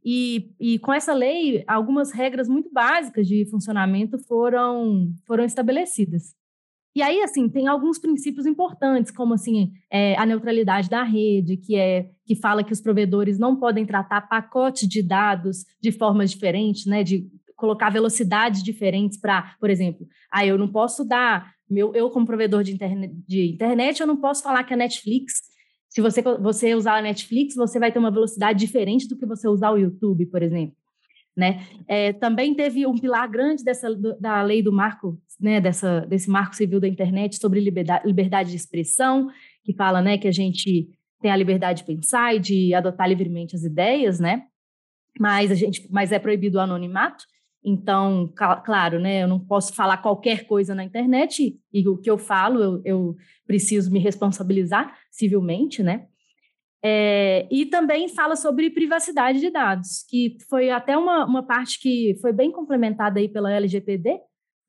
E, 0.04 0.52
e 0.60 0.80
com 0.80 0.94
essa 0.94 1.14
lei, 1.14 1.64
algumas 1.68 2.12
regras 2.12 2.48
muito 2.48 2.72
básicas 2.72 3.28
de 3.28 3.46
funcionamento 3.50 4.18
foram, 4.20 5.12
foram 5.26 5.44
estabelecidas. 5.44 6.34
E 6.96 7.02
aí, 7.02 7.22
assim, 7.22 7.48
tem 7.48 7.68
alguns 7.68 8.00
princípios 8.00 8.46
importantes, 8.46 9.12
como 9.12 9.34
assim, 9.34 9.72
é, 9.92 10.18
a 10.18 10.26
neutralidade 10.26 10.90
da 10.90 11.04
rede, 11.04 11.58
que 11.58 11.76
é 11.76 12.10
que 12.26 12.36
fala 12.36 12.64
que 12.64 12.74
os 12.74 12.82
provedores 12.82 13.38
não 13.38 13.56
podem 13.56 13.86
tratar 13.86 14.22
pacotes 14.22 14.88
de 14.88 15.04
dados 15.04 15.66
de 15.82 15.92
formas 15.92 16.32
diferentes, 16.32 16.86
né? 16.86 17.04
De 17.04 17.28
colocar 17.56 17.90
velocidades 17.90 18.64
diferentes 18.64 19.20
para, 19.20 19.56
por 19.60 19.70
exemplo, 19.70 20.08
ah, 20.32 20.46
eu 20.46 20.58
não 20.58 20.68
posso 20.68 21.04
dar, 21.04 21.52
meu, 21.70 21.94
eu 21.94 22.10
como 22.10 22.26
provedor 22.26 22.64
de 22.64 22.74
internet, 22.74 23.14
de 23.28 23.54
internet, 23.54 24.00
eu 24.00 24.08
não 24.08 24.18
posso 24.18 24.42
falar 24.42 24.64
que 24.64 24.74
a 24.74 24.78
Netflix 24.78 25.34
se 25.98 26.02
você, 26.02 26.22
você 26.22 26.76
usar 26.76 27.00
a 27.00 27.02
Netflix, 27.02 27.56
você 27.56 27.80
vai 27.80 27.92
ter 27.92 27.98
uma 27.98 28.12
velocidade 28.12 28.60
diferente 28.60 29.08
do 29.08 29.18
que 29.18 29.26
você 29.26 29.48
usar 29.48 29.72
o 29.72 29.78
YouTube, 29.78 30.28
por 30.28 30.44
exemplo. 30.44 30.76
Né? 31.36 31.66
É, 31.88 32.14
também 32.14 32.54
teve 32.54 32.86
um 32.86 32.96
pilar 32.96 33.28
grande 33.28 33.64
dessa, 33.64 33.90
da 34.20 34.44
lei 34.44 34.62
do 34.62 34.72
marco, 34.72 35.20
né, 35.42 35.60
dessa, 35.60 36.02
desse 36.02 36.30
marco 36.30 36.56
civil 36.56 36.80
da 36.80 36.88
internet 36.88 37.38
sobre 37.38 37.60
liberdade, 37.60 38.06
liberdade 38.06 38.52
de 38.52 38.58
expressão, 38.58 39.28
que 39.64 39.74
fala 39.74 40.00
né, 40.00 40.20
que 40.20 40.28
a 40.28 40.32
gente 40.32 40.88
tem 41.20 41.32
a 41.32 41.36
liberdade 41.36 41.80
de 41.80 41.88
pensar 41.88 42.36
e 42.36 42.40
de 42.40 42.76
adotar 42.76 43.10
livremente 43.10 43.56
as 43.56 43.64
ideias, 43.64 44.20
né? 44.20 44.44
mas, 45.20 45.52
a 45.52 45.56
gente, 45.56 45.88
mas 45.90 46.12
é 46.12 46.20
proibido 46.20 46.60
o 46.60 46.62
anonimato. 46.62 47.26
Então, 47.64 48.32
claro, 48.36 49.00
né, 49.00 49.24
eu 49.24 49.28
não 49.28 49.40
posso 49.40 49.74
falar 49.74 49.98
qualquer 49.98 50.46
coisa 50.46 50.74
na 50.74 50.84
internet 50.84 51.60
e 51.74 51.88
o 51.88 51.98
que 51.98 52.10
eu 52.10 52.18
falo, 52.18 52.62
eu, 52.62 52.82
eu 52.86 53.16
preciso 53.46 53.92
me 53.92 54.00
responsabilizar 54.00 54.96
civilmente, 55.12 55.84
né? 55.84 56.08
É, 56.84 57.48
e 57.52 57.66
também 57.66 58.08
fala 58.08 58.36
sobre 58.36 58.70
privacidade 58.70 59.40
de 59.40 59.50
dados, 59.50 60.06
que 60.08 60.38
foi 60.50 60.70
até 60.70 60.96
uma, 60.96 61.26
uma 61.26 61.44
parte 61.44 61.80
que 61.80 62.16
foi 62.22 62.32
bem 62.32 62.52
complementada 62.52 63.20
aí 63.20 63.28
pela 63.28 63.52
LGPD, 63.52 64.20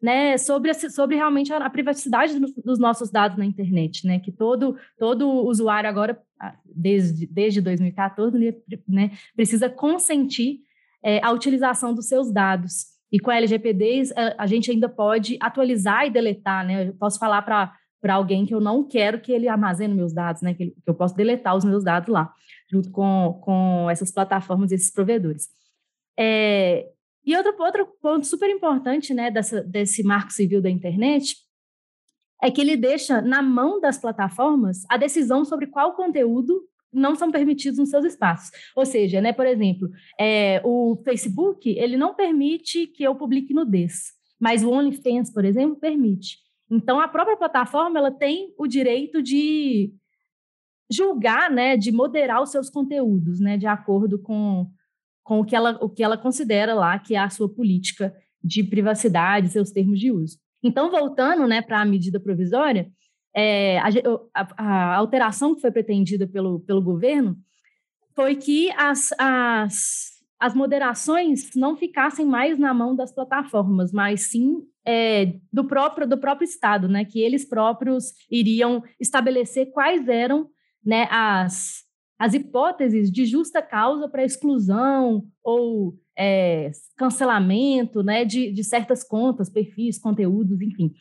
né, 0.01 0.39
sobre, 0.39 0.73
sobre 0.75 1.17
realmente 1.17 1.53
a, 1.53 1.69
privacidade 1.69 2.39
dos 2.65 2.79
nossos 2.79 3.11
dados 3.11 3.37
na 3.37 3.45
internet, 3.45 4.07
né, 4.07 4.21
que 4.21 4.33
todo, 4.33 4.77
todo 4.97 5.29
usuário 5.29 5.91
agora, 5.91 6.21
desde, 6.65 7.27
desde 7.27 7.61
2014, 7.61 8.39
né, 8.87 9.11
precisa 9.35 9.69
consentir 9.69 10.61
é, 11.03 11.25
a 11.25 11.31
utilização 11.33 11.95
dos 11.95 12.09
seus 12.09 12.33
dados. 12.33 12.87
E 13.11 13.19
com 13.19 13.31
a 13.31 13.37
LGPD, 13.37 14.03
a, 14.37 14.47
gente 14.47 14.71
ainda 14.71 14.89
pode 14.89 15.39
atualizar 15.41 16.07
e 16.07 16.11
deletar, 16.11 16.67
né, 16.67 16.89
eu 16.89 16.95
posso 16.95 17.19
falar 17.19 17.43
para 17.43 17.73
para 18.01 18.15
alguém 18.15 18.47
que 18.47 18.55
eu 18.55 18.61
não 18.61 18.87
quero 18.87 19.21
que 19.21 19.33
ele 19.33 19.49
armazene 19.49 19.95
meus 19.95 20.13
dados, 20.13 20.41
né? 20.43 20.55
Que, 20.55 20.63
ele, 20.63 20.71
que, 20.71 20.89
eu 20.89 20.95
posso 20.95 21.15
deletar 21.17 21.57
os 21.57 21.65
meus 21.65 21.83
dados 21.83 22.09
lá, 22.09 22.33
junto 22.71 22.91
com, 22.91 23.41
com 23.43 23.91
essas 23.91 24.13
plataformas 24.13 24.71
e 24.71 24.77
esses 24.77 24.93
provedores. 24.93 25.49
É, 26.17 26.87
e 27.25 27.37
outro, 27.37 27.55
outro 27.59 27.87
ponto 28.01 28.27
super 28.27 28.49
importante, 28.51 29.13
né, 29.13 29.31
dessa, 29.31 29.63
desse 29.63 30.03
marco 30.03 30.33
civil 30.33 30.63
da 30.63 30.71
internet 30.71 31.37
é 32.43 32.51
que 32.51 32.61
ele 32.61 32.77
deixa 32.77 33.21
na 33.21 33.43
mão 33.43 33.81
das 33.81 33.99
plataformas 33.99 34.85
a 34.89 34.97
decisão 34.97 35.45
sobre 35.45 35.67
qual 35.67 35.95
conteúdo 35.95 36.63
não 36.93 37.15
são 37.15 37.31
permitidos 37.31 37.79
nos 37.79 37.91
seus 37.91 38.05
espaços. 38.05 38.51
Ou 38.75 38.85
seja, 38.85 39.21
né, 39.21 39.33
por 39.33 39.47
exemplo, 39.47 39.89
é, 40.19 40.61
o 40.65 41.01
Facebook 41.05 41.69
ele 41.69 41.97
não 41.97 42.15
permite 42.15 42.87
que 42.87 43.03
eu 43.03 43.15
publique 43.15 43.55
nudez, 43.55 44.13
mas 44.41 44.65
o 44.65 44.71
OnlyFans, 44.71 45.33
por 45.33 45.45
exemplo, 45.45 45.77
permite. 45.77 46.39
Então, 46.71 47.01
a 47.01 47.09
própria 47.09 47.37
plataforma 47.37 47.99
ela 47.99 48.11
tem 48.11 48.53
o 48.59 48.67
direito 48.67 49.23
de 49.23 49.93
julgar, 50.91 51.51
né, 51.51 51.77
de 51.77 51.93
moderar 51.93 52.43
os 52.43 52.51
seus 52.51 52.71
conteúdos, 52.71 53.41
né, 53.41 53.57
de 53.57 53.67
acordo 53.67 54.19
com, 54.19 54.71
com 55.23 55.41
o, 55.41 55.45
que 55.45 55.55
ela, 55.55 55.79
o 55.83 55.89
que 55.89 56.03
ela 56.03 56.17
considera 56.17 56.75
lá 56.75 56.99
que 56.99 57.15
é 57.15 57.19
a 57.19 57.31
sua 57.31 57.49
política 57.49 58.15
de 58.43 58.63
privacidade, 58.63 59.51
seus 59.51 59.71
termos 59.71 59.99
de 59.99 60.11
uso. 60.11 60.39
Então, 60.63 60.91
voltando 60.91 61.47
né, 61.47 61.63
para 61.63 61.81
a 61.81 61.85
medida 61.85 62.19
provisória, 62.19 62.91
é, 63.39 63.79
a, 63.79 63.89
a, 64.35 64.49
a, 64.57 64.97
alteração 64.97 65.55
que 65.55 65.61
foi 65.61 65.71
pretendida 65.71 66.27
pelo, 66.27 66.59
pelo 66.59 66.83
governo 66.83 67.37
foi 68.17 68.35
que 68.35 68.69
as, 68.73 69.13
as, 69.17 70.11
as 70.41 70.55
moderações 70.55 71.55
não 71.55 71.77
ficassem 71.77 72.27
mais 72.27 72.59
na 72.59 72.75
mão 72.75 72.97
das 72.97 73.13
plataformas, 73.13 73.93
mas 73.93 74.23
sim 74.23 74.65
é, 74.85 75.37
do 75.53 75.65
próprio 75.65 76.09
do 76.09 76.19
próprio 76.19 76.47
Estado, 76.47 76.89
né, 76.89 77.05
que 77.05 77.21
eles 77.21 77.45
próprios 77.45 78.13
iriam 78.29 78.83
estabelecer 78.99 79.71
quais 79.71 80.09
eram 80.09 80.49
né, 80.85 81.07
as, 81.09 81.85
as 82.19 82.35
hipóteses 82.35 83.09
de 83.09 83.25
justa 83.25 83.63
causa 83.63 84.09
para 84.09 84.25
exclusão 84.25 85.25
ou 85.45 85.95
é, 86.19 86.73
cancelamento 86.97 88.03
né, 88.03 88.25
de, 88.25 88.51
de 88.51 88.65
certas 88.65 89.05
contas, 89.05 89.49
perfis, 89.49 89.97
conteúdos, 89.97 90.61
enfim. 90.61 90.93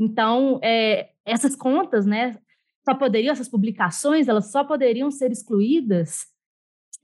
Então, 0.00 0.58
é, 0.62 1.11
essas 1.24 1.56
contas, 1.56 2.04
né, 2.06 2.38
só 2.84 2.94
poderiam, 2.94 3.32
essas 3.32 3.48
publicações, 3.48 4.28
elas 4.28 4.50
só 4.50 4.64
poderiam 4.64 5.10
ser 5.10 5.30
excluídas 5.30 6.32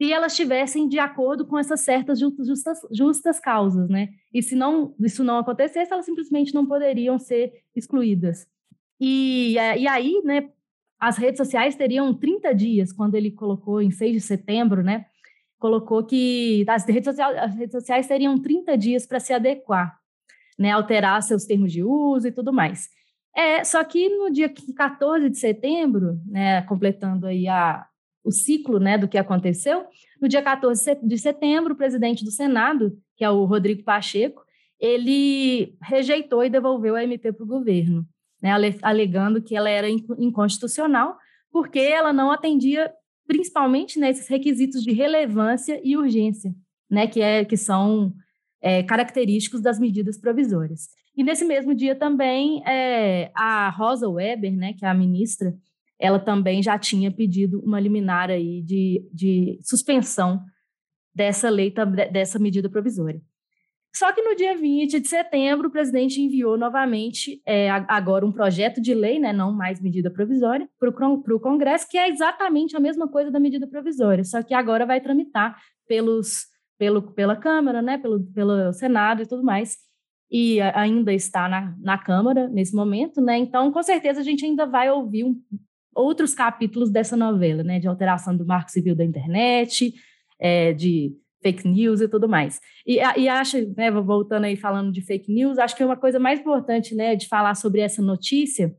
se 0.01 0.13
elas 0.13 0.33
estivessem 0.33 0.89
de 0.89 0.99
acordo 0.99 1.45
com 1.45 1.59
essas 1.59 1.81
certas 1.81 2.21
justas, 2.21 2.81
justas 2.93 3.41
causas, 3.41 3.89
né? 3.89 4.11
E 4.33 4.41
se 4.41 4.55
não, 4.55 4.95
isso 5.01 5.25
não 5.25 5.39
acontecesse, 5.39 5.93
elas 5.93 6.05
simplesmente 6.05 6.55
não 6.55 6.67
poderiam 6.67 7.19
ser 7.19 7.53
excluídas. 7.75 8.47
E, 9.01 9.55
e 9.55 9.89
aí, 9.89 10.23
né, 10.25 10.51
as 11.01 11.17
redes 11.17 11.39
sociais 11.39 11.75
teriam 11.75 12.15
30 12.15 12.55
dias, 12.55 12.93
quando 12.93 13.17
ele 13.17 13.33
colocou 13.33 13.83
em 13.83 13.91
6 13.91 14.13
de 14.13 14.21
setembro, 14.21 14.85
né, 14.85 15.07
colocou 15.59 16.05
que 16.05 16.65
as 16.69 16.85
redes 16.87 17.05
sociais, 17.05 17.37
as 17.37 17.55
redes 17.57 17.73
sociais 17.73 18.07
teriam 18.07 18.41
30 18.41 18.79
dias 18.79 19.05
para 19.05 19.19
se 19.19 19.33
adequar, 19.33 19.99
né, 20.57 20.71
alterar 20.71 21.21
seus 21.23 21.45
termos 21.45 21.73
de 21.73 21.83
uso 21.83 22.29
e 22.29 22.33
tudo 22.33 22.53
mais. 22.53 22.89
É, 23.39 23.63
só 23.63 23.85
que 23.85 24.09
no 24.09 24.33
dia 24.33 24.49
14 24.49 25.31
de 25.31 25.39
setembro, 25.39 26.21
né, 26.27 26.61
completando 26.63 27.25
aí 27.25 27.47
a, 27.47 27.87
o 28.25 28.33
ciclo 28.33 28.81
né, 28.81 28.99
do 28.99 29.07
que 29.07 29.17
aconteceu. 29.17 29.87
No 30.21 30.27
dia 30.27 30.43
14 30.43 30.99
de 31.05 31.17
setembro, 31.17 31.73
o 31.73 31.77
presidente 31.77 32.25
do 32.25 32.33
Senado, 32.33 32.99
que 33.17 33.25
é 33.25 33.31
o 33.31 33.45
Rodrigo 33.45 33.85
Pacheco, 33.85 34.43
ele 34.81 35.77
rejeitou 35.81 36.45
e 36.45 36.51
devolveu 36.51 36.97
a 36.97 37.05
MP 37.05 37.33
para 37.33 37.45
o 37.45 37.47
governo, 37.47 38.05
né, 38.43 38.51
alegando 38.83 39.41
que 39.41 39.55
ela 39.55 39.71
era 39.71 39.89
inconstitucional, 39.89 41.17
porque 41.53 41.79
ela 41.79 42.13
não 42.13 42.33
atendia 42.33 42.93
principalmente 43.25 44.01
nesses 44.01 44.27
requisitos 44.27 44.83
de 44.83 44.91
relevância 44.91 45.81
e 45.85 45.97
urgência, 45.97 46.53
né, 46.91 47.07
que, 47.07 47.21
é, 47.21 47.45
que 47.45 47.57
são 47.57 48.13
é, 48.61 48.83
característicos 48.83 49.61
das 49.61 49.79
medidas 49.79 50.19
provisórias. 50.19 50.98
E 51.19 51.25
nesse 51.25 51.45
mesmo 51.45 51.75
dia 51.75 51.97
também, 51.97 52.63
é, 52.65 53.33
a 53.35 53.69
Rosa 53.71 54.09
Weber, 54.09 54.57
né, 54.57 54.73
que 54.73 54.85
é 54.85 54.89
a 54.89 54.95
ministra 54.95 55.53
ela 55.99 56.21
também 56.21 56.63
já 56.63 56.79
tinha 56.79 57.11
pedido 57.11 57.61
uma 57.65 57.81
liminar 57.81 58.31
aí 58.31 58.63
de, 58.63 59.05
de 59.13 59.59
suspensão 59.63 60.41
dessa 61.13 61.51
lei, 61.51 61.75
dessa 62.13 62.39
medida 62.39 62.71
provisória. 62.71 63.21
Só 63.93 64.13
que 64.13 64.23
no 64.23 64.37
dia 64.37 64.57
20 64.57 65.01
de 65.01 65.09
setembro, 65.09 65.67
o 65.67 65.73
presidente 65.73 66.21
enviou 66.21 66.57
novamente, 66.57 67.43
é, 67.45 67.69
agora, 67.69 68.25
um 68.25 68.31
projeto 68.31 68.81
de 68.81 68.95
lei, 68.95 69.19
né, 69.19 69.33
não 69.33 69.53
mais 69.53 69.81
medida 69.81 70.09
provisória, 70.09 70.69
para 70.79 70.89
o 71.35 71.41
Congresso, 71.41 71.89
que 71.91 71.99
é 71.99 72.09
exatamente 72.09 72.77
a 72.77 72.81
mesma 72.81 73.09
coisa 73.09 73.29
da 73.29 73.41
medida 73.41 73.67
provisória, 73.67 74.23
só 74.23 74.41
que 74.41 74.55
agora 74.55 74.87
vai 74.87 75.01
tramitar 75.01 75.61
pelos, 75.89 76.45
pelo, 76.79 77.03
pela 77.13 77.35
Câmara, 77.35 77.83
né, 77.83 77.99
pelo, 77.99 78.23
pelo 78.33 78.73
Senado 78.73 79.23
e 79.23 79.27
tudo 79.27 79.43
mais, 79.43 79.88
e 80.31 80.61
ainda 80.61 81.13
está 81.13 81.49
na, 81.49 81.75
na 81.81 81.97
Câmara 81.97 82.49
nesse 82.49 82.75
momento, 82.75 83.21
né? 83.21 83.39
Então, 83.39 83.73
com 83.73 83.83
certeza, 83.83 84.21
a 84.21 84.25
gente 84.25 84.45
ainda 84.45 84.67
vai 84.67 84.91
ouvir 84.91 85.25
um, 85.25 85.41
outros 85.95 86.35
capítulos 86.35 86.91
dessa 86.91 87.17
novela, 87.17 87.63
né? 87.63 87.79
De 87.79 87.89
alteração 87.89 88.37
do 88.37 88.47
marco 88.47 88.71
civil 88.71 88.95
da 88.95 89.05
internet, 89.05 89.95
é, 90.39 90.73
de 90.73 91.13
fake 91.43 91.67
news 91.67 92.01
e 92.01 92.09
tudo 92.09 92.29
mais. 92.29 92.61
E, 92.87 92.97
e 92.97 93.29
acho, 93.29 93.57
né, 93.77 93.91
voltando 93.91 94.45
aí 94.45 94.57
falando 94.57 94.93
de 94.93 95.01
fake 95.03 95.33
news, 95.33 95.59
acho 95.59 95.77
que 95.77 95.85
uma 95.85 95.97
coisa 95.97 96.19
mais 96.19 96.41
importante, 96.41 96.95
né, 96.95 97.15
de 97.15 97.29
falar 97.29 97.55
sobre 97.55 97.81
essa 97.81 98.03
notícia 98.03 98.75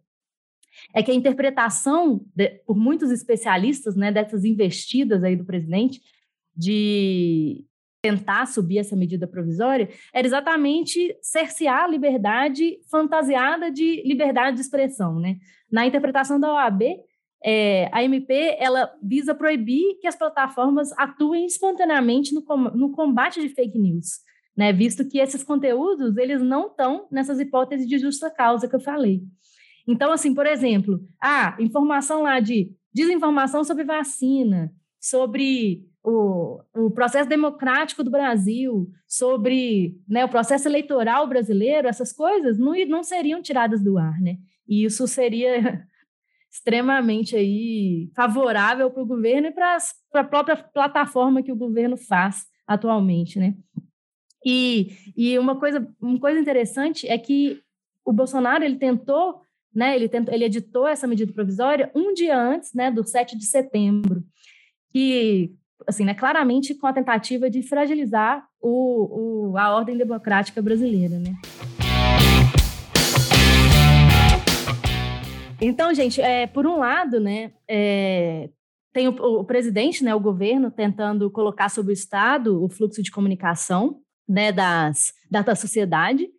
é 0.93 1.01
que 1.03 1.12
a 1.12 1.15
interpretação 1.15 2.25
de, 2.35 2.49
por 2.65 2.77
muitos 2.77 3.12
especialistas, 3.12 3.95
né, 3.95 4.12
dessas 4.12 4.43
investidas 4.43 5.23
aí 5.23 5.35
do 5.35 5.45
presidente 5.45 6.01
de 6.55 7.65
tentar 8.01 8.45
subir 8.45 8.79
essa 8.79 8.95
medida 8.95 9.27
provisória 9.27 9.89
era 10.13 10.25
exatamente 10.25 11.17
cercear 11.21 11.83
a 11.83 11.88
liberdade 11.88 12.79
fantasiada 12.89 13.69
de 13.69 14.01
liberdade 14.05 14.55
de 14.55 14.62
expressão, 14.62 15.19
né? 15.19 15.38
Na 15.71 15.85
interpretação 15.85 16.39
da 16.39 16.53
OAB, 16.53 16.81
é, 17.43 17.89
a 17.93 18.03
MP 18.03 18.57
ela 18.59 18.91
visa 19.01 19.35
proibir 19.35 19.97
que 19.99 20.07
as 20.07 20.15
plataformas 20.15 20.91
atuem 20.97 21.45
espontaneamente 21.45 22.33
no, 22.33 22.41
no 22.73 22.91
combate 22.91 23.41
de 23.41 23.49
fake 23.49 23.77
news, 23.77 24.19
né? 24.55 24.71
Visto 24.71 25.07
que 25.07 25.19
esses 25.19 25.43
conteúdos 25.43 26.15
eles 26.17 26.41
não 26.41 26.67
estão 26.67 27.07
nessas 27.12 27.39
hipóteses 27.39 27.88
de 27.88 27.97
justa 27.97 28.29
causa 28.29 28.67
que 28.67 28.75
eu 28.75 28.81
falei. 28.81 29.21
Então, 29.88 30.12
assim, 30.12 30.33
por 30.33 30.45
exemplo, 30.45 31.01
ah, 31.21 31.57
informação 31.59 32.23
lá 32.23 32.39
de 32.39 32.71
desinformação 32.93 33.63
sobre 33.63 33.83
vacina, 33.83 34.71
sobre 34.99 35.88
o, 36.03 36.62
o 36.73 36.91
processo 36.91 37.27
democrático 37.27 38.03
do 38.03 38.12
Brasil, 38.12 38.89
sobre 39.07 39.97
né, 40.07 40.23
o 40.23 40.29
processo 40.29 40.67
eleitoral 40.67 41.27
brasileiro, 41.27 41.88
essas 41.88 42.13
coisas 42.13 42.57
não, 42.57 42.73
não 42.88 43.03
seriam 43.03 43.41
tiradas 43.41 43.83
do 43.83 43.97
ar, 43.97 44.19
né? 44.21 44.38
E 44.67 44.85
isso 44.85 45.07
seria 45.07 45.85
extremamente 46.51 47.35
aí 47.35 48.09
favorável 48.15 48.89
para 48.89 49.03
o 49.03 49.05
governo 49.05 49.47
e 49.47 49.51
para 49.51 49.77
a 50.13 50.23
própria 50.23 50.57
plataforma 50.57 51.43
que 51.43 51.51
o 51.51 51.57
governo 51.57 51.97
faz 51.97 52.45
atualmente, 52.65 53.39
né? 53.39 53.55
E, 54.45 54.95
e 55.17 55.38
uma, 55.38 55.59
coisa, 55.59 55.85
uma 56.01 56.19
coisa 56.19 56.39
interessante 56.39 57.07
é 57.07 57.17
que 57.17 57.62
o 58.05 58.13
Bolsonaro 58.13 58.63
ele 58.63 58.77
tentou, 58.77 59.41
né, 59.73 59.95
ele, 59.95 60.07
tentou, 60.07 60.33
ele 60.33 60.45
editou 60.45 60.88
essa 60.88 61.05
medida 61.05 61.33
provisória 61.33 61.91
um 61.93 62.13
dia 62.13 62.39
antes 62.39 62.73
né, 62.73 62.89
do 62.89 63.03
7 63.03 63.38
de 63.38 63.45
setembro, 63.45 64.23
que 64.91 65.53
assim, 65.87 66.05
né, 66.05 66.13
claramente 66.13 66.75
com 66.75 66.87
a 66.87 66.93
tentativa 66.93 67.49
de 67.49 67.61
fragilizar 67.61 68.45
o, 68.61 69.51
o, 69.51 69.57
a 69.57 69.75
ordem 69.75 69.97
democrática 69.97 70.61
brasileira, 70.61 71.17
né? 71.19 71.33
Então, 75.61 75.93
gente, 75.93 76.21
é, 76.21 76.47
por 76.47 76.65
um 76.65 76.77
lado, 76.77 77.19
né, 77.19 77.51
é, 77.67 78.49
tem 78.93 79.07
o, 79.07 79.11
o, 79.11 79.43
presidente, 79.43 80.03
né, 80.03 80.15
o 80.15 80.19
governo, 80.19 80.71
tentando 80.71 81.29
colocar 81.29 81.69
sobre 81.69 81.91
o 81.91 81.93
Estado 81.93 82.63
o 82.63 82.69
fluxo 82.69 83.03
de 83.03 83.11
comunicação 83.11 83.99
né, 84.27 84.51
das, 84.51 85.13
da, 85.29 85.55
sociedade, 85.55 86.29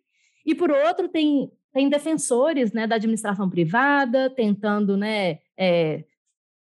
e 0.45 0.55
por 0.55 0.71
outro, 0.71 1.07
tem, 1.07 1.51
tem 1.71 1.87
defensores 1.87 2.71
né, 2.71 2.87
da 2.87 2.95
administração 2.95 3.49
privada 3.49 4.29
tentando 4.29 4.97
né, 4.97 5.39
é, 5.57 6.03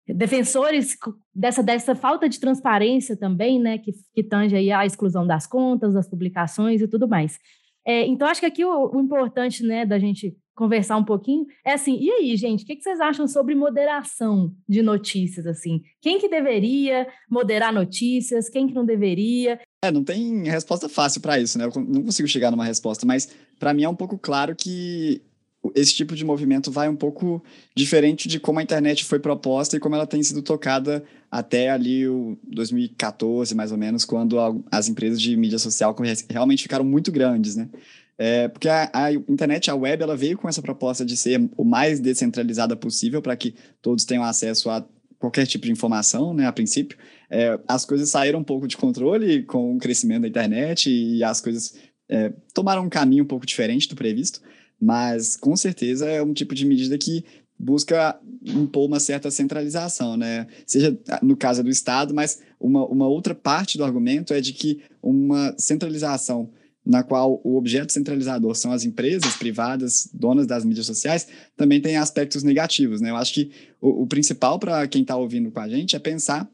defensores 0.08 0.98
dessa, 1.34 1.64
dessa 1.64 1.96
falta 1.96 2.28
de 2.28 2.40
transparência 2.40 3.16
também, 3.16 3.60
né, 3.60 3.78
que, 3.78 3.92
que 4.14 4.24
tange 4.24 4.56
aí 4.56 4.72
a 4.72 4.86
exclusão 4.86 5.26
das 5.26 5.48
contas, 5.48 5.94
das 5.94 6.10
publicações 6.10 6.82
e 6.82 6.88
tudo 6.88 7.08
mais. 7.08 7.40
É, 7.86 8.06
então, 8.06 8.28
acho 8.28 8.40
que 8.40 8.46
aqui 8.46 8.64
o, 8.64 8.96
o, 8.96 9.02
importante, 9.02 9.64
né, 9.64 9.86
da 9.86 10.00
gente 10.00 10.36
conversar 10.56 10.98
um 10.98 11.04
pouquinho 11.04 11.46
é 11.66 11.74
assim, 11.74 11.98
e 12.00 12.10
aí, 12.12 12.38
gente, 12.38 12.64
o 12.64 12.68
que, 12.68 12.76
que, 12.76 12.84
vocês 12.84 13.00
acham 13.00 13.28
sobre 13.28 13.56
moderação 13.56 14.54
de 14.70 14.82
notícias, 14.82 15.46
assim? 15.48 15.82
Quem 16.02 16.20
que 16.20 16.30
deveria 16.30 17.08
moderar 17.30 17.74
notícias, 17.74 18.50
quem 18.50 18.68
que 18.68 18.74
não 18.74 18.86
deveria? 18.86 19.60
É, 19.84 19.92
não 19.92 20.04
tem 20.04 20.44
resposta 20.44 20.88
fácil 20.88 21.22
para 21.22 21.40
isso, 21.40 21.58
né? 21.58 21.66
Eu 21.66 21.82
não 21.82 22.04
consigo 22.04 22.28
chegar 22.28 22.52
numa 22.52 22.66
resposta, 22.66 23.06
mas 23.06 23.28
para 23.60 23.74
mim 23.74 23.84
é 23.84 23.90
um 23.90 23.96
pouco 23.96 24.18
claro 24.18 24.56
que 24.56 25.22
esse 25.76 25.94
tipo 25.94 26.16
de 26.16 26.24
movimento 26.24 26.72
vai 26.72 26.90
um 26.90 26.96
pouco 26.96 27.44
diferente 27.76 28.28
de 28.28 28.40
como 28.40 28.60
a 28.60 28.64
internet 28.64 29.04
foi 29.04 29.20
proposta 29.20 29.76
e 29.76 29.80
como 29.80 29.96
ela 29.96 30.08
tem 30.08 30.22
sido 30.24 30.42
tocada 30.42 31.04
até 31.32 31.70
ali 31.70 32.08
o 32.08 32.38
2014, 32.44 33.56
mais 33.56 33.72
ou 33.72 33.78
menos, 33.78 34.06
quando 34.06 34.38
as 34.72 34.88
empresas 34.88 35.20
de 35.22 35.36
mídia 35.36 35.60
social 35.60 35.96
realmente 36.30 36.64
ficaram 36.64 36.86
muito 36.86 37.12
grandes, 37.12 37.56
né? 37.56 37.70
É, 38.18 38.48
porque 38.48 38.70
a, 38.70 38.90
a, 38.94 39.12
internet, 39.12 39.72
a 39.72 39.76
web, 39.76 40.04
ela 40.04 40.16
veio 40.16 40.38
com 40.38 40.48
essa 40.48 40.62
proposta 40.62 41.04
de 41.04 41.18
ser 41.18 41.50
o 41.58 41.64
mais 41.64 42.00
descentralizada 42.00 42.76
possível 42.76 43.22
para 43.22 43.36
que 43.36 43.56
todos 43.82 44.06
tenham 44.06 44.24
acesso 44.24 44.70
a 44.70 44.86
qualquer 45.18 45.48
tipo 45.48 45.66
de 45.66 45.72
informação, 45.72 46.34
né, 46.34 46.46
a 46.46 46.52
princípio. 46.52 46.98
É, 47.30 47.58
as 47.68 47.86
coisas 47.86 48.10
saíram 48.10 48.40
um 48.40 48.44
pouco 48.44 48.68
de 48.68 48.78
controle 48.78 49.44
com 49.44 49.76
o 49.76 49.80
crescimento 49.80 50.24
da 50.24 50.28
internet 50.28 50.90
e 50.90 51.24
as 51.24 51.42
coisas 51.42 51.76
é, 52.10 52.32
tomaram 52.54 52.84
um 52.84 52.90
caminho 52.90 53.24
um 53.24 53.28
pouco 53.28 53.46
diferente 53.46 53.88
do 53.88 53.96
previsto. 53.96 54.42
Mas, 54.84 55.38
com 55.38 55.56
certeza, 55.56 56.10
é 56.10 56.22
um 56.22 56.34
tipo 56.34 56.54
de 56.54 56.66
medida 56.66 56.98
que 56.98 57.24
busca 57.58 58.20
impor 58.46 58.86
uma 58.86 59.00
certa 59.00 59.32
centralização, 59.32 60.18
né? 60.18 60.46
Seja 60.68 60.98
no 61.22 61.38
caso 61.38 61.64
do 61.64 61.70
Estado, 61.70 62.14
mas 62.14 62.42
uma, 62.60 62.86
uma 62.86 63.08
outra 63.08 63.34
parte 63.34 63.78
do 63.78 63.86
argumento 63.86 64.34
é 64.34 64.42
de 64.42 64.52
que 64.52 64.82
uma 65.02 65.56
centralização 65.58 66.50
na 66.86 67.02
qual 67.02 67.40
o 67.46 67.56
objeto 67.56 67.94
centralizador 67.94 68.54
são 68.56 68.74
as 68.74 68.84
empresas 68.84 69.38
privadas, 69.38 70.10
donas 70.14 70.46
das 70.46 70.66
mídias 70.66 70.86
sociais, 70.86 71.26
também 71.56 71.80
tem 71.80 71.96
aspectos 71.96 72.44
negativos, 72.44 73.00
né? 73.00 73.10
Eu 73.10 73.16
acho 73.16 73.34
que 73.34 73.52
o, 73.80 74.04
o 74.04 74.08
principal 74.08 74.60
para 74.60 74.86
quem 74.86 75.04
está 75.04 75.16
ouvindo 75.16 75.50
com 75.50 75.62
a 75.62 75.70
gente 75.70 75.96
é 75.96 76.00
pensar 76.00 76.50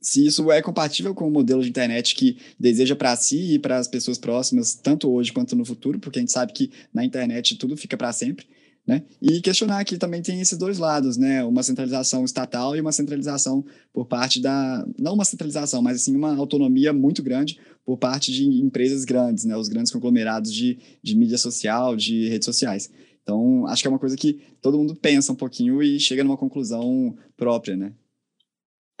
se 0.00 0.26
isso 0.26 0.50
é 0.50 0.62
compatível 0.62 1.14
com 1.14 1.26
o 1.26 1.30
modelo 1.30 1.62
de 1.62 1.68
internet 1.68 2.14
que 2.14 2.38
deseja 2.58 2.94
para 2.94 3.14
si 3.16 3.54
e 3.54 3.58
para 3.58 3.78
as 3.78 3.88
pessoas 3.88 4.18
próximas, 4.18 4.74
tanto 4.74 5.10
hoje 5.10 5.32
quanto 5.32 5.56
no 5.56 5.64
futuro, 5.64 5.98
porque 5.98 6.18
a 6.18 6.22
gente 6.22 6.32
sabe 6.32 6.52
que 6.52 6.70
na 6.92 7.04
internet 7.04 7.56
tudo 7.56 7.76
fica 7.76 7.96
para 7.96 8.12
sempre. 8.12 8.46
Né? 8.86 9.02
E 9.20 9.40
questionar 9.40 9.84
que 9.84 9.98
também 9.98 10.22
tem 10.22 10.40
esses 10.40 10.58
dois 10.58 10.78
lados, 10.78 11.16
né? 11.16 11.44
Uma 11.44 11.62
centralização 11.62 12.24
estatal 12.24 12.74
e 12.74 12.80
uma 12.80 12.90
centralização 12.90 13.64
por 13.92 14.06
parte 14.06 14.40
da. 14.40 14.84
Não 14.98 15.14
uma 15.14 15.24
centralização, 15.24 15.82
mas 15.82 16.00
sim 16.00 16.16
uma 16.16 16.34
autonomia 16.34 16.92
muito 16.92 17.22
grande 17.22 17.58
por 17.84 17.98
parte 17.98 18.32
de 18.32 18.44
empresas 18.44 19.04
grandes, 19.04 19.44
né? 19.44 19.56
Os 19.56 19.68
grandes 19.68 19.92
conglomerados 19.92 20.52
de, 20.52 20.78
de 21.02 21.14
mídia 21.14 21.38
social, 21.38 21.94
de 21.94 22.28
redes 22.28 22.46
sociais. 22.46 22.90
Então, 23.22 23.66
acho 23.66 23.82
que 23.82 23.86
é 23.86 23.90
uma 23.90 23.98
coisa 23.98 24.16
que 24.16 24.40
todo 24.60 24.78
mundo 24.78 24.96
pensa 24.96 25.30
um 25.30 25.36
pouquinho 25.36 25.82
e 25.82 26.00
chega 26.00 26.24
numa 26.24 26.36
conclusão 26.36 27.14
própria, 27.36 27.76
né? 27.76 27.92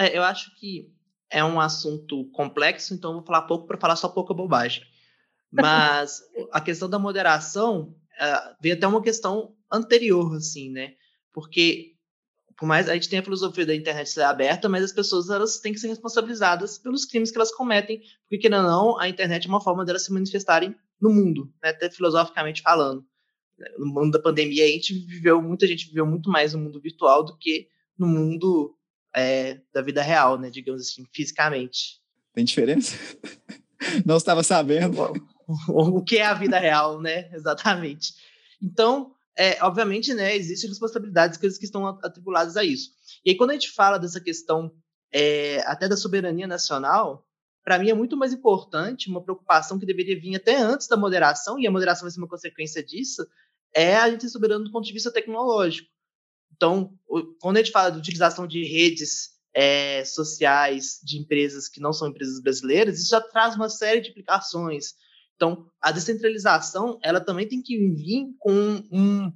É, 0.00 0.16
eu 0.16 0.22
acho 0.22 0.56
que 0.56 0.90
é 1.30 1.44
um 1.44 1.60
assunto 1.60 2.24
complexo, 2.32 2.94
então 2.94 3.12
vou 3.12 3.22
falar 3.22 3.42
pouco 3.42 3.66
para 3.66 3.78
falar 3.78 3.96
só 3.96 4.08
pouca 4.08 4.32
bobagem. 4.32 4.82
Mas 5.52 6.22
a 6.52 6.60
questão 6.60 6.88
da 6.88 6.98
moderação 6.98 7.94
uh, 8.18 8.56
vem 8.62 8.72
até 8.72 8.86
uma 8.86 9.02
questão 9.02 9.54
anterior, 9.70 10.34
assim, 10.36 10.70
né? 10.70 10.94
Porque 11.34 11.96
por 12.56 12.66
mais 12.66 12.88
a 12.88 12.94
gente 12.94 13.10
tem 13.10 13.18
a 13.18 13.22
filosofia 13.22 13.66
da 13.66 13.74
internet 13.74 14.08
ser 14.08 14.22
aberta, 14.22 14.68
mas 14.68 14.84
as 14.84 14.92
pessoas 14.92 15.28
elas 15.28 15.58
têm 15.58 15.72
que 15.72 15.80
ser 15.80 15.88
responsabilizadas 15.88 16.78
pelos 16.78 17.04
crimes 17.04 17.30
que 17.30 17.36
elas 17.36 17.54
cometem, 17.54 18.00
porque 18.22 18.38
querendo 18.38 18.64
ou 18.64 18.70
não, 18.70 19.00
a 19.00 19.08
internet 19.08 19.46
é 19.46 19.48
uma 19.48 19.62
forma 19.62 19.84
delas 19.84 20.04
se 20.04 20.12
manifestarem 20.12 20.74
no 21.00 21.10
mundo, 21.10 21.52
né? 21.62 21.70
até 21.70 21.90
filosoficamente 21.90 22.62
falando. 22.62 23.04
No 23.78 23.86
mundo 23.86 24.12
da 24.12 24.18
pandemia, 24.18 24.64
a 24.64 24.68
gente 24.68 24.94
viveu, 24.94 25.42
muita 25.42 25.66
gente 25.66 25.86
viveu 25.88 26.06
muito 26.06 26.30
mais 26.30 26.54
no 26.54 26.60
mundo 26.60 26.80
virtual 26.80 27.24
do 27.24 27.36
que 27.36 27.68
no 27.98 28.06
mundo 28.06 28.74
é, 29.14 29.60
da 29.72 29.82
vida 29.82 30.02
real, 30.02 30.38
né? 30.38 30.50
Digamos 30.50 30.82
assim, 30.82 31.04
fisicamente. 31.12 32.00
Tem 32.32 32.44
diferença? 32.44 32.96
Não 34.04 34.16
estava 34.16 34.42
sabendo. 34.42 35.12
O, 35.68 35.98
o 35.98 36.04
que 36.04 36.18
é 36.18 36.26
a 36.26 36.34
vida 36.34 36.58
real, 36.58 37.00
né? 37.00 37.30
Exatamente. 37.34 38.14
Então, 38.62 39.14
é, 39.36 39.62
obviamente, 39.64 40.12
né, 40.12 40.36
existem 40.36 40.68
responsabilidades 40.68 41.38
coisas 41.38 41.58
que 41.58 41.64
estão 41.64 41.86
atribuladas 41.86 42.56
a 42.56 42.64
isso. 42.64 42.90
E 43.24 43.30
aí, 43.30 43.36
quando 43.36 43.50
a 43.50 43.54
gente 43.54 43.70
fala 43.70 43.98
dessa 43.98 44.20
questão 44.20 44.72
é, 45.12 45.60
até 45.66 45.88
da 45.88 45.96
soberania 45.96 46.46
nacional, 46.46 47.26
para 47.64 47.78
mim 47.78 47.90
é 47.90 47.94
muito 47.94 48.16
mais 48.16 48.32
importante 48.32 49.08
uma 49.08 49.22
preocupação 49.22 49.78
que 49.78 49.86
deveria 49.86 50.18
vir 50.18 50.36
até 50.36 50.56
antes 50.56 50.86
da 50.86 50.96
moderação, 50.96 51.58
e 51.58 51.66
a 51.66 51.70
moderação 51.70 52.02
vai 52.02 52.10
ser 52.10 52.18
uma 52.18 52.28
consequência 52.28 52.82
disso, 52.84 53.26
é 53.74 53.96
a 53.96 54.10
gente 54.10 54.22
ser 54.22 54.28
soberano 54.30 54.64
do 54.64 54.72
ponto 54.72 54.84
de 54.84 54.92
vista 54.92 55.12
tecnológico. 55.12 55.88
Então, 56.60 56.92
quando 57.40 57.56
a 57.56 57.60
gente 57.60 57.72
fala 57.72 57.90
de 57.90 57.98
utilização 57.98 58.46
de 58.46 58.62
redes 58.64 59.30
é, 59.54 60.04
sociais 60.04 61.00
de 61.02 61.18
empresas 61.18 61.68
que 61.68 61.80
não 61.80 61.90
são 61.90 62.08
empresas 62.08 62.38
brasileiras, 62.42 63.00
isso 63.00 63.08
já 63.08 63.20
traz 63.22 63.56
uma 63.56 63.70
série 63.70 64.02
de 64.02 64.10
implicações. 64.10 64.92
Então, 65.34 65.66
a 65.80 65.90
descentralização, 65.90 66.98
ela 67.02 67.18
também 67.18 67.48
tem 67.48 67.62
que 67.62 67.78
vir 67.78 68.26
com 68.38 68.52
um, 68.92 69.32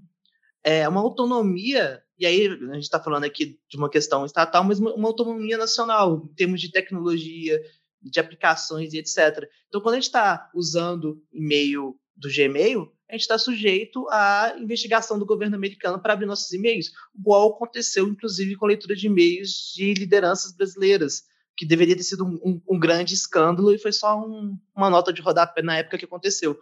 é, 0.62 0.86
uma 0.86 1.00
autonomia, 1.00 2.02
e 2.18 2.26
aí 2.26 2.46
a 2.46 2.74
gente 2.74 2.82
está 2.82 3.02
falando 3.02 3.24
aqui 3.24 3.58
de 3.70 3.78
uma 3.78 3.88
questão 3.88 4.26
estatal, 4.26 4.62
mas 4.62 4.78
uma, 4.78 4.92
uma 4.92 5.08
autonomia 5.08 5.56
nacional, 5.56 6.28
em 6.30 6.34
termos 6.34 6.60
de 6.60 6.70
tecnologia, 6.70 7.58
de 8.02 8.20
aplicações 8.20 8.92
e 8.92 8.98
etc. 8.98 9.48
Então, 9.68 9.80
quando 9.80 9.94
a 9.94 9.96
gente 9.96 10.04
está 10.04 10.50
usando 10.54 11.22
e-mail 11.32 11.98
do 12.14 12.28
Gmail, 12.28 12.93
a 13.08 13.12
gente 13.12 13.22
está 13.22 13.38
sujeito 13.38 14.06
à 14.10 14.54
investigação 14.58 15.18
do 15.18 15.26
governo 15.26 15.56
americano 15.56 16.00
para 16.00 16.14
abrir 16.14 16.26
nossos 16.26 16.50
e-mails, 16.52 16.90
igual 17.14 17.50
aconteceu, 17.50 18.08
inclusive, 18.08 18.56
com 18.56 18.64
a 18.64 18.68
leitura 18.68 18.96
de 18.96 19.06
e-mails 19.06 19.72
de 19.74 19.92
lideranças 19.94 20.52
brasileiras, 20.52 21.22
que 21.56 21.66
deveria 21.66 21.96
ter 21.96 22.02
sido 22.02 22.24
um, 22.24 22.40
um, 22.44 22.62
um 22.70 22.78
grande 22.78 23.14
escândalo 23.14 23.72
e 23.72 23.78
foi 23.78 23.92
só 23.92 24.18
um, 24.18 24.58
uma 24.74 24.90
nota 24.90 25.12
de 25.12 25.22
rodapé 25.22 25.62
na 25.62 25.76
época 25.76 25.98
que 25.98 26.04
aconteceu. 26.04 26.58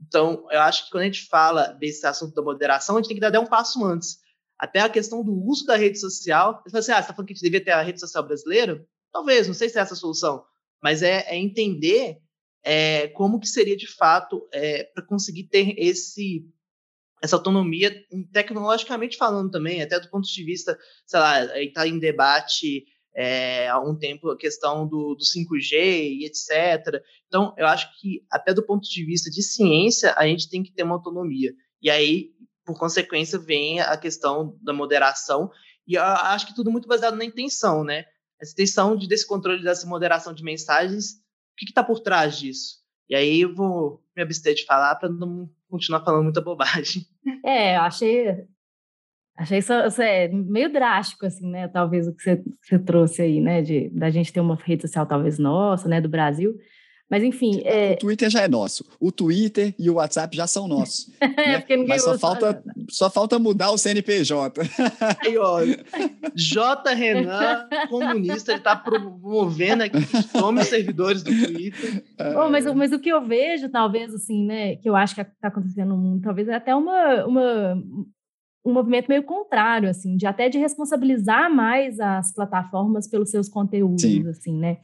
Então, 0.00 0.46
eu 0.50 0.60
acho 0.60 0.84
que 0.84 0.90
quando 0.90 1.02
a 1.02 1.06
gente 1.06 1.26
fala 1.26 1.68
desse 1.68 2.06
assunto 2.06 2.34
da 2.34 2.42
moderação, 2.42 2.96
a 2.96 2.98
gente 2.98 3.08
tem 3.08 3.16
que 3.16 3.20
dar 3.20 3.28
até 3.28 3.38
um 3.38 3.46
passo 3.46 3.84
antes. 3.84 4.18
Até 4.58 4.80
a 4.80 4.88
questão 4.88 5.22
do 5.22 5.32
uso 5.32 5.66
da 5.66 5.76
rede 5.76 5.98
social. 5.98 6.62
Você 6.62 6.70
fala 6.70 6.80
assim, 6.80 6.92
ah, 6.92 6.96
você 6.96 7.00
está 7.00 7.14
falando 7.14 7.26
que 7.26 7.32
a 7.32 7.36
gente 7.36 7.42
devia 7.42 7.64
ter 7.64 7.72
a 7.72 7.82
rede 7.82 8.00
social 8.00 8.22
brasileira? 8.24 8.86
Talvez, 9.12 9.46
não 9.46 9.54
sei 9.54 9.68
se 9.68 9.78
é 9.78 9.82
essa 9.82 9.94
a 9.94 9.96
solução. 9.96 10.44
Mas 10.82 11.02
é, 11.02 11.24
é 11.28 11.36
entender 11.36 12.18
é, 12.64 13.08
como 13.08 13.38
que 13.38 13.46
seria 13.46 13.76
de 13.76 13.86
fato 13.86 14.48
é, 14.52 14.84
para 14.84 15.04
conseguir 15.04 15.44
ter 15.44 15.74
esse 15.76 16.48
essa 17.22 17.36
autonomia 17.36 18.04
tecnologicamente 18.34 19.16
falando 19.16 19.50
também, 19.50 19.80
até 19.80 19.98
do 19.98 20.10
ponto 20.10 20.28
de 20.28 20.44
vista, 20.44 20.78
sei 21.06 21.18
lá, 21.20 21.62
está 21.62 21.88
em 21.88 21.98
debate 21.98 22.84
é, 23.14 23.66
há 23.68 23.80
um 23.80 23.96
tempo 23.96 24.30
a 24.30 24.36
questão 24.36 24.86
do, 24.86 25.14
do 25.14 25.24
5G 25.24 25.72
e 25.72 26.26
etc. 26.26 27.02
Então, 27.26 27.54
eu 27.56 27.66
acho 27.66 27.88
que 27.98 28.22
até 28.30 28.52
do 28.52 28.62
ponto 28.62 28.86
de 28.86 29.04
vista 29.06 29.30
de 29.30 29.42
ciência, 29.42 30.12
a 30.18 30.26
gente 30.26 30.50
tem 30.50 30.62
que 30.62 30.72
ter 30.72 30.82
uma 30.82 30.96
autonomia. 30.96 31.54
E 31.80 31.88
aí, 31.88 32.30
por 32.62 32.78
consequência, 32.78 33.38
vem 33.38 33.80
a 33.80 33.96
questão 33.96 34.58
da 34.60 34.74
moderação, 34.74 35.50
e 35.86 35.94
eu 35.94 36.02
acho 36.02 36.46
que 36.46 36.54
tudo 36.54 36.70
muito 36.70 36.88
baseado 36.88 37.16
na 37.16 37.24
intenção, 37.24 37.84
né? 37.84 38.04
Essa 38.40 38.52
intenção 38.52 38.96
de, 38.96 39.08
desse 39.08 39.26
controle 39.26 39.62
dessa 39.62 39.86
moderação 39.86 40.34
de 40.34 40.42
mensagens 40.42 41.23
que 41.56 41.64
está 41.66 41.82
por 41.82 42.00
trás 42.00 42.38
disso? 42.38 42.84
E 43.08 43.14
aí 43.14 43.42
eu 43.42 43.54
vou 43.54 44.02
me 44.16 44.22
abster 44.22 44.54
de 44.54 44.64
falar 44.64 44.94
para 44.96 45.08
não 45.08 45.48
continuar 45.68 46.04
falando 46.04 46.24
muita 46.24 46.40
bobagem. 46.40 47.06
É, 47.44 47.76
eu 47.76 47.80
achei, 47.82 48.46
achei 49.36 49.58
isso, 49.58 49.72
isso 49.72 50.02
é 50.02 50.28
meio 50.28 50.72
drástico, 50.72 51.26
assim, 51.26 51.50
né? 51.50 51.68
Talvez 51.68 52.08
o 52.08 52.14
que 52.14 52.22
você, 52.22 52.42
você 52.62 52.78
trouxe 52.78 53.22
aí, 53.22 53.40
né? 53.40 53.60
De, 53.60 53.88
da 53.90 54.10
gente 54.10 54.32
ter 54.32 54.40
uma 54.40 54.54
rede 54.54 54.82
social 54.82 55.06
talvez 55.06 55.38
nossa, 55.38 55.88
né? 55.88 56.00
Do 56.00 56.08
Brasil. 56.08 56.56
Mas 57.10 57.22
enfim. 57.22 57.60
É... 57.64 57.92
O 57.92 57.98
Twitter 57.98 58.30
já 58.30 58.42
é 58.42 58.48
nosso. 58.48 58.84
O 58.98 59.12
Twitter 59.12 59.74
e 59.78 59.90
o 59.90 59.94
WhatsApp 59.94 60.36
já 60.36 60.46
são 60.46 60.66
nossos. 60.66 61.12
é, 61.20 61.58
porque 61.58 61.76
ninguém 61.76 61.90
Mas 61.90 62.02
só 62.02 62.18
falta, 62.18 62.62
só 62.88 63.10
falta 63.10 63.38
mudar 63.38 63.70
o 63.70 63.78
CNPJ. 63.78 64.62
Aí, 65.24 65.36
ó. 65.36 65.60
J. 66.34 66.94
Renan, 66.94 67.68
comunista, 67.88 68.52
ele 68.52 68.58
está 68.58 68.74
promovendo 68.74 69.84
aqui 69.84 70.04
que 70.04 70.28
tome 70.32 70.60
os 70.60 70.68
servidores 70.68 71.22
do 71.22 71.30
Twitter. 71.30 72.02
Oh, 72.36 72.48
mas, 72.48 72.64
mas 72.74 72.92
o 72.92 72.98
que 72.98 73.10
eu 73.10 73.24
vejo, 73.24 73.68
talvez, 73.68 74.12
assim, 74.14 74.44
né, 74.44 74.76
que 74.76 74.88
eu 74.88 74.96
acho 74.96 75.14
que 75.14 75.20
está 75.20 75.48
acontecendo 75.48 75.90
no 75.90 75.98
mundo, 75.98 76.22
talvez 76.22 76.48
é 76.48 76.54
até 76.54 76.74
uma, 76.74 77.26
uma, 77.26 77.82
um 78.64 78.72
movimento 78.72 79.08
meio 79.08 79.22
contrário, 79.22 79.88
assim, 79.88 80.16
de 80.16 80.26
até 80.26 80.48
de 80.48 80.58
responsabilizar 80.58 81.54
mais 81.54 82.00
as 82.00 82.32
plataformas 82.32 83.08
pelos 83.08 83.30
seus 83.30 83.48
conteúdos, 83.48 84.02
Sim. 84.02 84.28
assim, 84.28 84.58
né? 84.58 84.78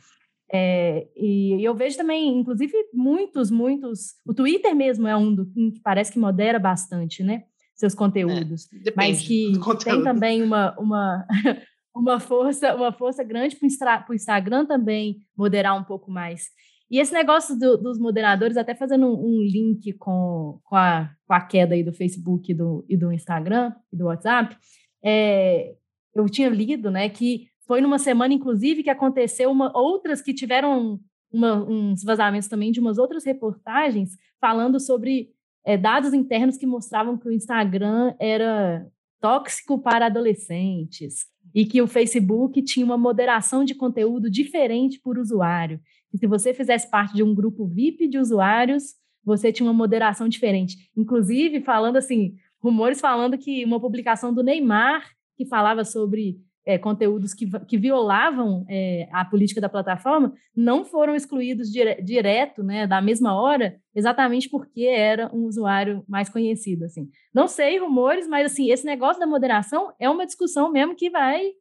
É, 0.53 1.07
e 1.17 1.65
eu 1.65 1.75
vejo 1.75 1.97
também, 1.97 2.37
inclusive, 2.39 2.73
muitos, 2.93 3.51
muitos. 3.51 4.15
O 4.27 4.35
Twitter 4.35 4.75
mesmo 4.75 5.07
é 5.07 5.17
um, 5.17 5.35
do, 5.35 5.51
um 5.57 5.71
que 5.71 5.81
parece 5.81 6.13
que 6.13 6.19
modera 6.19 6.59
bastante, 6.59 7.23
né? 7.23 7.45
Seus 7.75 7.95
conteúdos. 7.95 8.69
É, 8.87 8.93
mas 8.97 9.23
que 9.23 9.53
tem 9.85 10.03
também 10.03 10.43
uma, 10.43 10.77
uma, 10.79 11.27
uma, 11.95 12.19
força, 12.19 12.75
uma 12.75 12.93
força 12.93 13.23
grande 13.23 13.57
para 13.57 14.07
o 14.09 14.15
Instagram 14.15 14.67
também 14.67 15.19
moderar 15.37 15.79
um 15.79 15.85
pouco 15.85 16.11
mais. 16.11 16.49
E 16.91 16.99
esse 16.99 17.13
negócio 17.13 17.57
do, 17.57 17.77
dos 17.77 18.01
moderadores, 18.01 18.57
até 18.57 18.75
fazendo 18.75 19.07
um, 19.07 19.39
um 19.39 19.43
link 19.43 19.93
com, 19.93 20.59
com, 20.65 20.75
a, 20.75 21.09
com 21.25 21.33
a 21.33 21.41
queda 21.41 21.75
aí 21.77 21.85
do 21.85 21.93
Facebook 21.93 22.51
e 22.51 22.55
do, 22.55 22.85
e 22.89 22.97
do 22.97 23.13
Instagram 23.13 23.73
e 23.93 23.97
do 23.97 24.07
WhatsApp, 24.07 24.57
é, 25.03 25.77
eu 26.13 26.29
tinha 26.29 26.49
lido 26.49 26.91
né, 26.91 27.09
que 27.09 27.47
foi 27.71 27.81
numa 27.81 28.01
semana, 28.01 28.35
inclusive, 28.35 28.83
que 28.83 28.91
aconteceu 28.91 29.49
uma, 29.49 29.71
outras 29.79 30.21
que 30.21 30.35
tiveram 30.35 30.99
uma, 31.33 31.55
uns 31.55 32.03
vazamentos 32.03 32.49
também 32.49 32.73
de 32.73 32.81
umas 32.81 32.99
outras 32.99 33.25
reportagens 33.25 34.17
falando 34.41 34.81
sobre 34.81 35.29
é, 35.65 35.77
dados 35.77 36.13
internos 36.13 36.57
que 36.57 36.67
mostravam 36.67 37.17
que 37.17 37.29
o 37.29 37.33
Instagram 37.33 38.13
era 38.19 38.85
tóxico 39.21 39.81
para 39.81 40.07
adolescentes 40.07 41.27
e 41.55 41.65
que 41.65 41.81
o 41.81 41.87
Facebook 41.87 42.61
tinha 42.63 42.85
uma 42.85 42.99
moderação 42.99 43.65
de 43.65 43.77
conteúdo 43.77 44.29
diferente 44.29 44.99
por 45.01 45.17
usuário. 45.17 45.81
E 46.13 46.19
se 46.19 46.27
você 46.27 46.53
fizesse 46.53 46.91
parte 46.91 47.15
de 47.15 47.23
um 47.23 47.33
grupo 47.33 47.69
VIP 47.69 48.09
de 48.09 48.19
usuários, 48.19 48.95
você 49.25 49.53
tinha 49.53 49.69
uma 49.69 49.73
moderação 49.73 50.29
diferente. 50.29 50.91
Inclusive, 50.97 51.61
falando 51.61 51.99
assim, 51.99 52.35
rumores 52.61 53.01
falando 53.01 53.39
que 53.39 53.65
uma 53.65 53.79
publicação 53.79 54.35
do 54.35 54.43
Neymar 54.43 55.09
que 55.37 55.47
falava 55.47 55.85
sobre 55.85 56.41
é, 56.67 56.79
conteúdos 56.79 57.33
que, 57.35 57.49
que 57.67 57.79
violavam 57.79 58.65
é, 58.69 59.09
a 59.13 59.25
política 59.25 59.61
da 59.61 59.69
plataforma 59.69 60.33
não 60.55 60.85
foram 60.85 61.15
excluídos 61.15 61.71
dire, 61.71 62.01
direto, 62.03 62.63
né, 62.63 62.87
da 62.87 63.01
mesma 63.01 63.35
hora, 63.35 63.77
exatamente 63.95 64.49
porque 64.49 64.83
era 64.83 65.35
um 65.35 65.47
usuário 65.47 66.05
mais 66.09 66.29
conhecido, 66.29 66.85
assim. 66.85 67.09
Não 67.35 67.49
sei 67.49 67.79
rumores, 67.79 68.29
mas 68.29 68.53
assim 68.53 68.71
esse 68.71 68.85
negócio 68.85 69.21
da 69.21 69.27
moderação 69.27 69.93
é 69.99 70.09
uma 70.09 70.27
discussão 70.27 70.71
mesmo 70.71 70.95
que 70.95 71.11
vai 71.11 71.53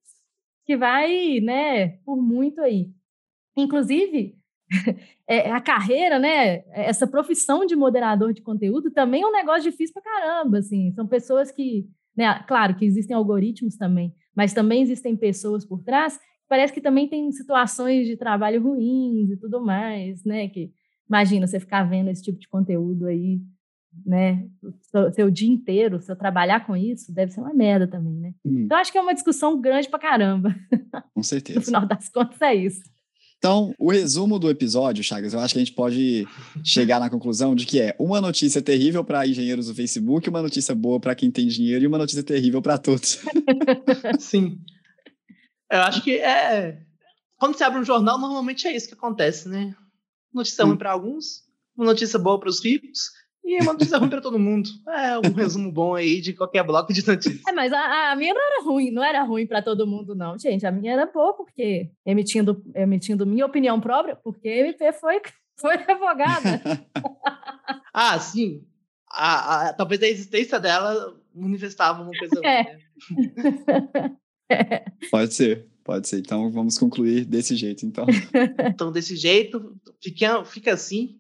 que 0.66 0.78
vai, 0.78 1.40
né, 1.40 1.98
por 2.06 2.22
muito 2.22 2.62
aí. 2.62 2.92
Inclusive 3.58 4.36
é, 5.28 5.52
a 5.52 5.60
carreira, 5.60 6.20
né, 6.20 6.64
essa 6.72 7.08
profissão 7.08 7.66
de 7.66 7.76
moderador 7.76 8.34
de 8.34 8.44
conteúdo 8.44 8.92
também 8.92 9.24
é 9.24 9.26
um 9.26 9.32
negócio 9.32 9.64
difícil 9.64 9.94
para 9.94 10.04
caramba, 10.04 10.60
assim. 10.60 10.92
São 10.94 11.08
pessoas 11.08 11.52
que, 11.52 11.88
né, 12.16 12.44
claro 12.48 12.76
que 12.76 12.86
existem 12.86 13.16
algoritmos 13.16 13.78
também, 13.78 14.14
mas 14.40 14.54
também 14.54 14.82
existem 14.82 15.18
pessoas 15.18 15.66
por 15.66 15.84
trás, 15.84 16.18
parece 16.48 16.72
que 16.72 16.80
também 16.80 17.10
tem 17.10 17.30
situações 17.30 18.08
de 18.08 18.16
trabalho 18.16 18.64
ruins 18.64 19.30
e 19.30 19.36
tudo 19.36 19.60
mais, 19.60 20.24
né? 20.24 20.48
Que 20.48 20.72
imagina 21.10 21.46
você 21.46 21.60
ficar 21.60 21.84
vendo 21.84 22.10
esse 22.10 22.24
tipo 22.24 22.40
de 22.40 22.48
conteúdo 22.48 23.08
aí, 23.08 23.42
né? 24.06 24.48
Seu, 24.84 25.12
seu 25.12 25.30
dia 25.30 25.52
inteiro, 25.52 26.00
se 26.00 26.10
eu 26.10 26.16
trabalhar 26.16 26.66
com 26.66 26.74
isso, 26.74 27.14
deve 27.14 27.34
ser 27.34 27.42
uma 27.42 27.54
merda 27.54 27.86
também, 27.86 28.14
né? 28.14 28.34
Hum. 28.46 28.62
Então 28.62 28.78
acho 28.78 28.94
que 28.94 28.98
é 28.98 29.02
uma 29.02 29.14
discussão 29.14 29.60
grande 29.60 29.90
pra 29.90 30.00
caramba. 30.00 30.56
Com 31.14 31.20
certeza. 31.22 31.60
no 31.60 31.66
final 31.66 31.86
das 31.86 32.08
contas 32.08 32.42
é 32.42 32.56
isso. 32.56 32.82
Então, 33.40 33.74
o 33.80 33.90
resumo 33.90 34.38
do 34.38 34.50
episódio, 34.50 35.02
Chagas, 35.02 35.34
eu 35.34 35.40
acho 35.40 35.54
que 35.54 35.60
a 35.60 35.64
gente 35.64 35.74
pode 35.74 36.28
chegar 36.62 37.00
na 37.00 37.10
conclusão 37.10 37.56
de 37.56 37.66
que 37.66 37.80
é 37.80 37.96
uma 37.98 38.20
notícia 38.20 38.62
terrível 38.62 39.02
para 39.02 39.26
engenheiros 39.26 39.68
do 39.68 39.74
Facebook, 39.74 40.28
uma 40.30 40.42
notícia 40.42 40.76
boa 40.76 41.00
para 41.00 41.16
quem 41.16 41.32
tem 41.32 41.48
dinheiro 41.48 41.86
e 41.86 41.88
uma 41.88 41.98
notícia 41.98 42.22
terrível 42.22 42.62
para 42.62 42.78
todos. 42.78 43.20
Sim. 44.20 44.60
Eu 45.72 45.80
acho 45.84 46.04
que 46.04 46.18
é. 46.18 46.82
Quando 47.38 47.56
você 47.58 47.64
abre 47.64 47.80
um 47.80 47.86
jornal, 47.86 48.20
normalmente 48.20 48.68
é 48.68 48.76
isso 48.76 48.90
que 48.90 48.94
acontece, 48.94 49.48
né? 49.48 49.74
Notícia 50.34 50.66
ruim 50.66 50.76
para 50.76 50.92
alguns, 50.92 51.44
uma 51.78 51.86
notícia 51.86 52.20
boa 52.20 52.38
para 52.38 52.50
os 52.50 52.62
ricos 52.62 53.10
e 53.44 53.62
uma 53.64 53.74
notícia 53.74 53.98
ruim 53.98 54.10
para 54.10 54.22
todo 54.22 54.38
mundo. 54.38 54.70
É 54.88 55.18
um 55.18 55.34
resumo 55.34 55.72
bom 55.72 55.96
aí 55.96 56.22
de 56.22 56.34
qualquer 56.34 56.64
bloco 56.64 56.94
de 56.94 57.06
notícias. 57.06 57.42
É, 57.48 57.52
mas 57.52 57.74
a, 57.74 58.12
a 58.12 58.16
minha 58.16 58.34
não 58.34 58.42
era 58.42 58.64
ruim, 58.64 58.92
não 58.92 59.04
era 59.04 59.24
ruim 59.24 59.48
para 59.48 59.62
todo 59.62 59.88
mundo, 59.88 60.14
não, 60.14 60.38
gente. 60.38 60.66
A 60.66 60.72
minha 60.72 60.94
era 60.94 61.06
boa, 61.06 61.36
porque 61.36 61.90
emitindo, 62.06 62.64
emitindo 62.76 63.26
minha 63.26 63.46
opinião 63.46 63.80
própria, 63.80 64.16
porque 64.16 64.48
a 64.48 64.58
MP 64.58 64.92
foi, 64.94 65.22
foi 65.60 65.78
revogada. 65.78 66.62
ah, 67.94 68.20
sim. 68.20 68.64
A, 69.12 69.70
a, 69.70 69.74
talvez 69.74 70.02
a 70.04 70.08
existência 70.08 70.60
dela 70.60 71.20
manifestava 71.34 72.04
uma 72.04 72.12
coisa. 72.12 72.40
É. 72.44 72.64
Né? 72.64 72.80
Pode 75.10 75.34
ser. 75.34 75.68
Pode 75.84 76.08
ser. 76.08 76.20
Então 76.20 76.52
vamos 76.52 76.78
concluir 76.78 77.26
desse 77.26 77.56
jeito, 77.56 77.84
então. 77.84 78.06
então, 78.70 78.92
desse 78.92 79.16
jeito, 79.16 79.76
fica, 80.00 80.46
fica 80.46 80.74
assim. 80.74 81.19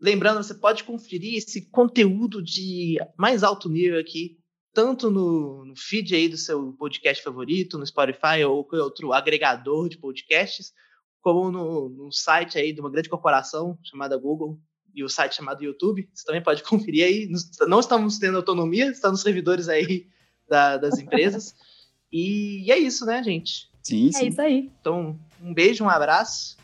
Lembrando, 0.00 0.42
você 0.42 0.54
pode 0.54 0.84
conferir 0.84 1.36
esse 1.36 1.68
conteúdo 1.70 2.42
de 2.42 2.96
mais 3.18 3.42
alto 3.42 3.68
nível 3.68 4.00
aqui, 4.00 4.38
tanto 4.72 5.10
no, 5.10 5.64
no 5.64 5.76
feed 5.76 6.14
aí 6.14 6.28
do 6.28 6.38
seu 6.38 6.72
podcast 6.72 7.22
favorito, 7.22 7.76
no 7.76 7.86
Spotify 7.86 8.42
ou 8.46 8.66
outro 8.72 9.12
agregador 9.12 9.88
de 9.88 9.98
podcasts, 9.98 10.72
como 11.20 11.50
no, 11.50 11.88
no 11.90 12.12
site 12.12 12.58
aí 12.58 12.72
de 12.72 12.80
uma 12.80 12.90
grande 12.90 13.10
corporação 13.10 13.78
chamada 13.82 14.16
Google 14.16 14.58
e 14.94 15.04
o 15.04 15.08
site 15.08 15.36
chamado 15.36 15.62
YouTube. 15.62 16.08
Você 16.14 16.24
também 16.24 16.42
pode 16.42 16.62
conferir 16.64 17.04
aí. 17.04 17.28
Não 17.66 17.80
estamos 17.80 18.18
tendo 18.18 18.38
autonomia, 18.38 18.90
estão 18.90 19.10
nos 19.10 19.20
servidores 19.20 19.68
aí 19.68 20.06
da, 20.48 20.78
das 20.78 20.98
empresas. 20.98 21.54
e 22.10 22.70
é 22.72 22.78
isso, 22.78 23.04
né, 23.04 23.22
gente? 23.22 23.68
Sim, 23.82 24.08
é 24.08 24.12
sim. 24.12 24.24
É 24.24 24.28
isso 24.28 24.40
aí. 24.40 24.70
Então, 24.80 25.18
um 25.42 25.52
beijo, 25.52 25.84
um 25.84 25.90
abraço. 25.90 26.56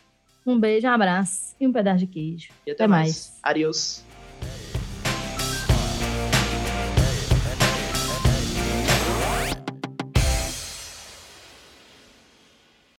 Um 0.47 0.61
beijo, 0.61 0.87
um 0.87 0.91
abraço 0.91 1.57
e 1.61 1.67
um 1.67 1.73
pedaço 1.73 1.99
de 1.99 2.07
queijo. 2.07 2.51
E 2.65 2.71
até, 2.71 2.85
até 2.85 2.87
mais. 2.87 3.07
mais. 3.09 3.39
Adiós. 3.43 4.06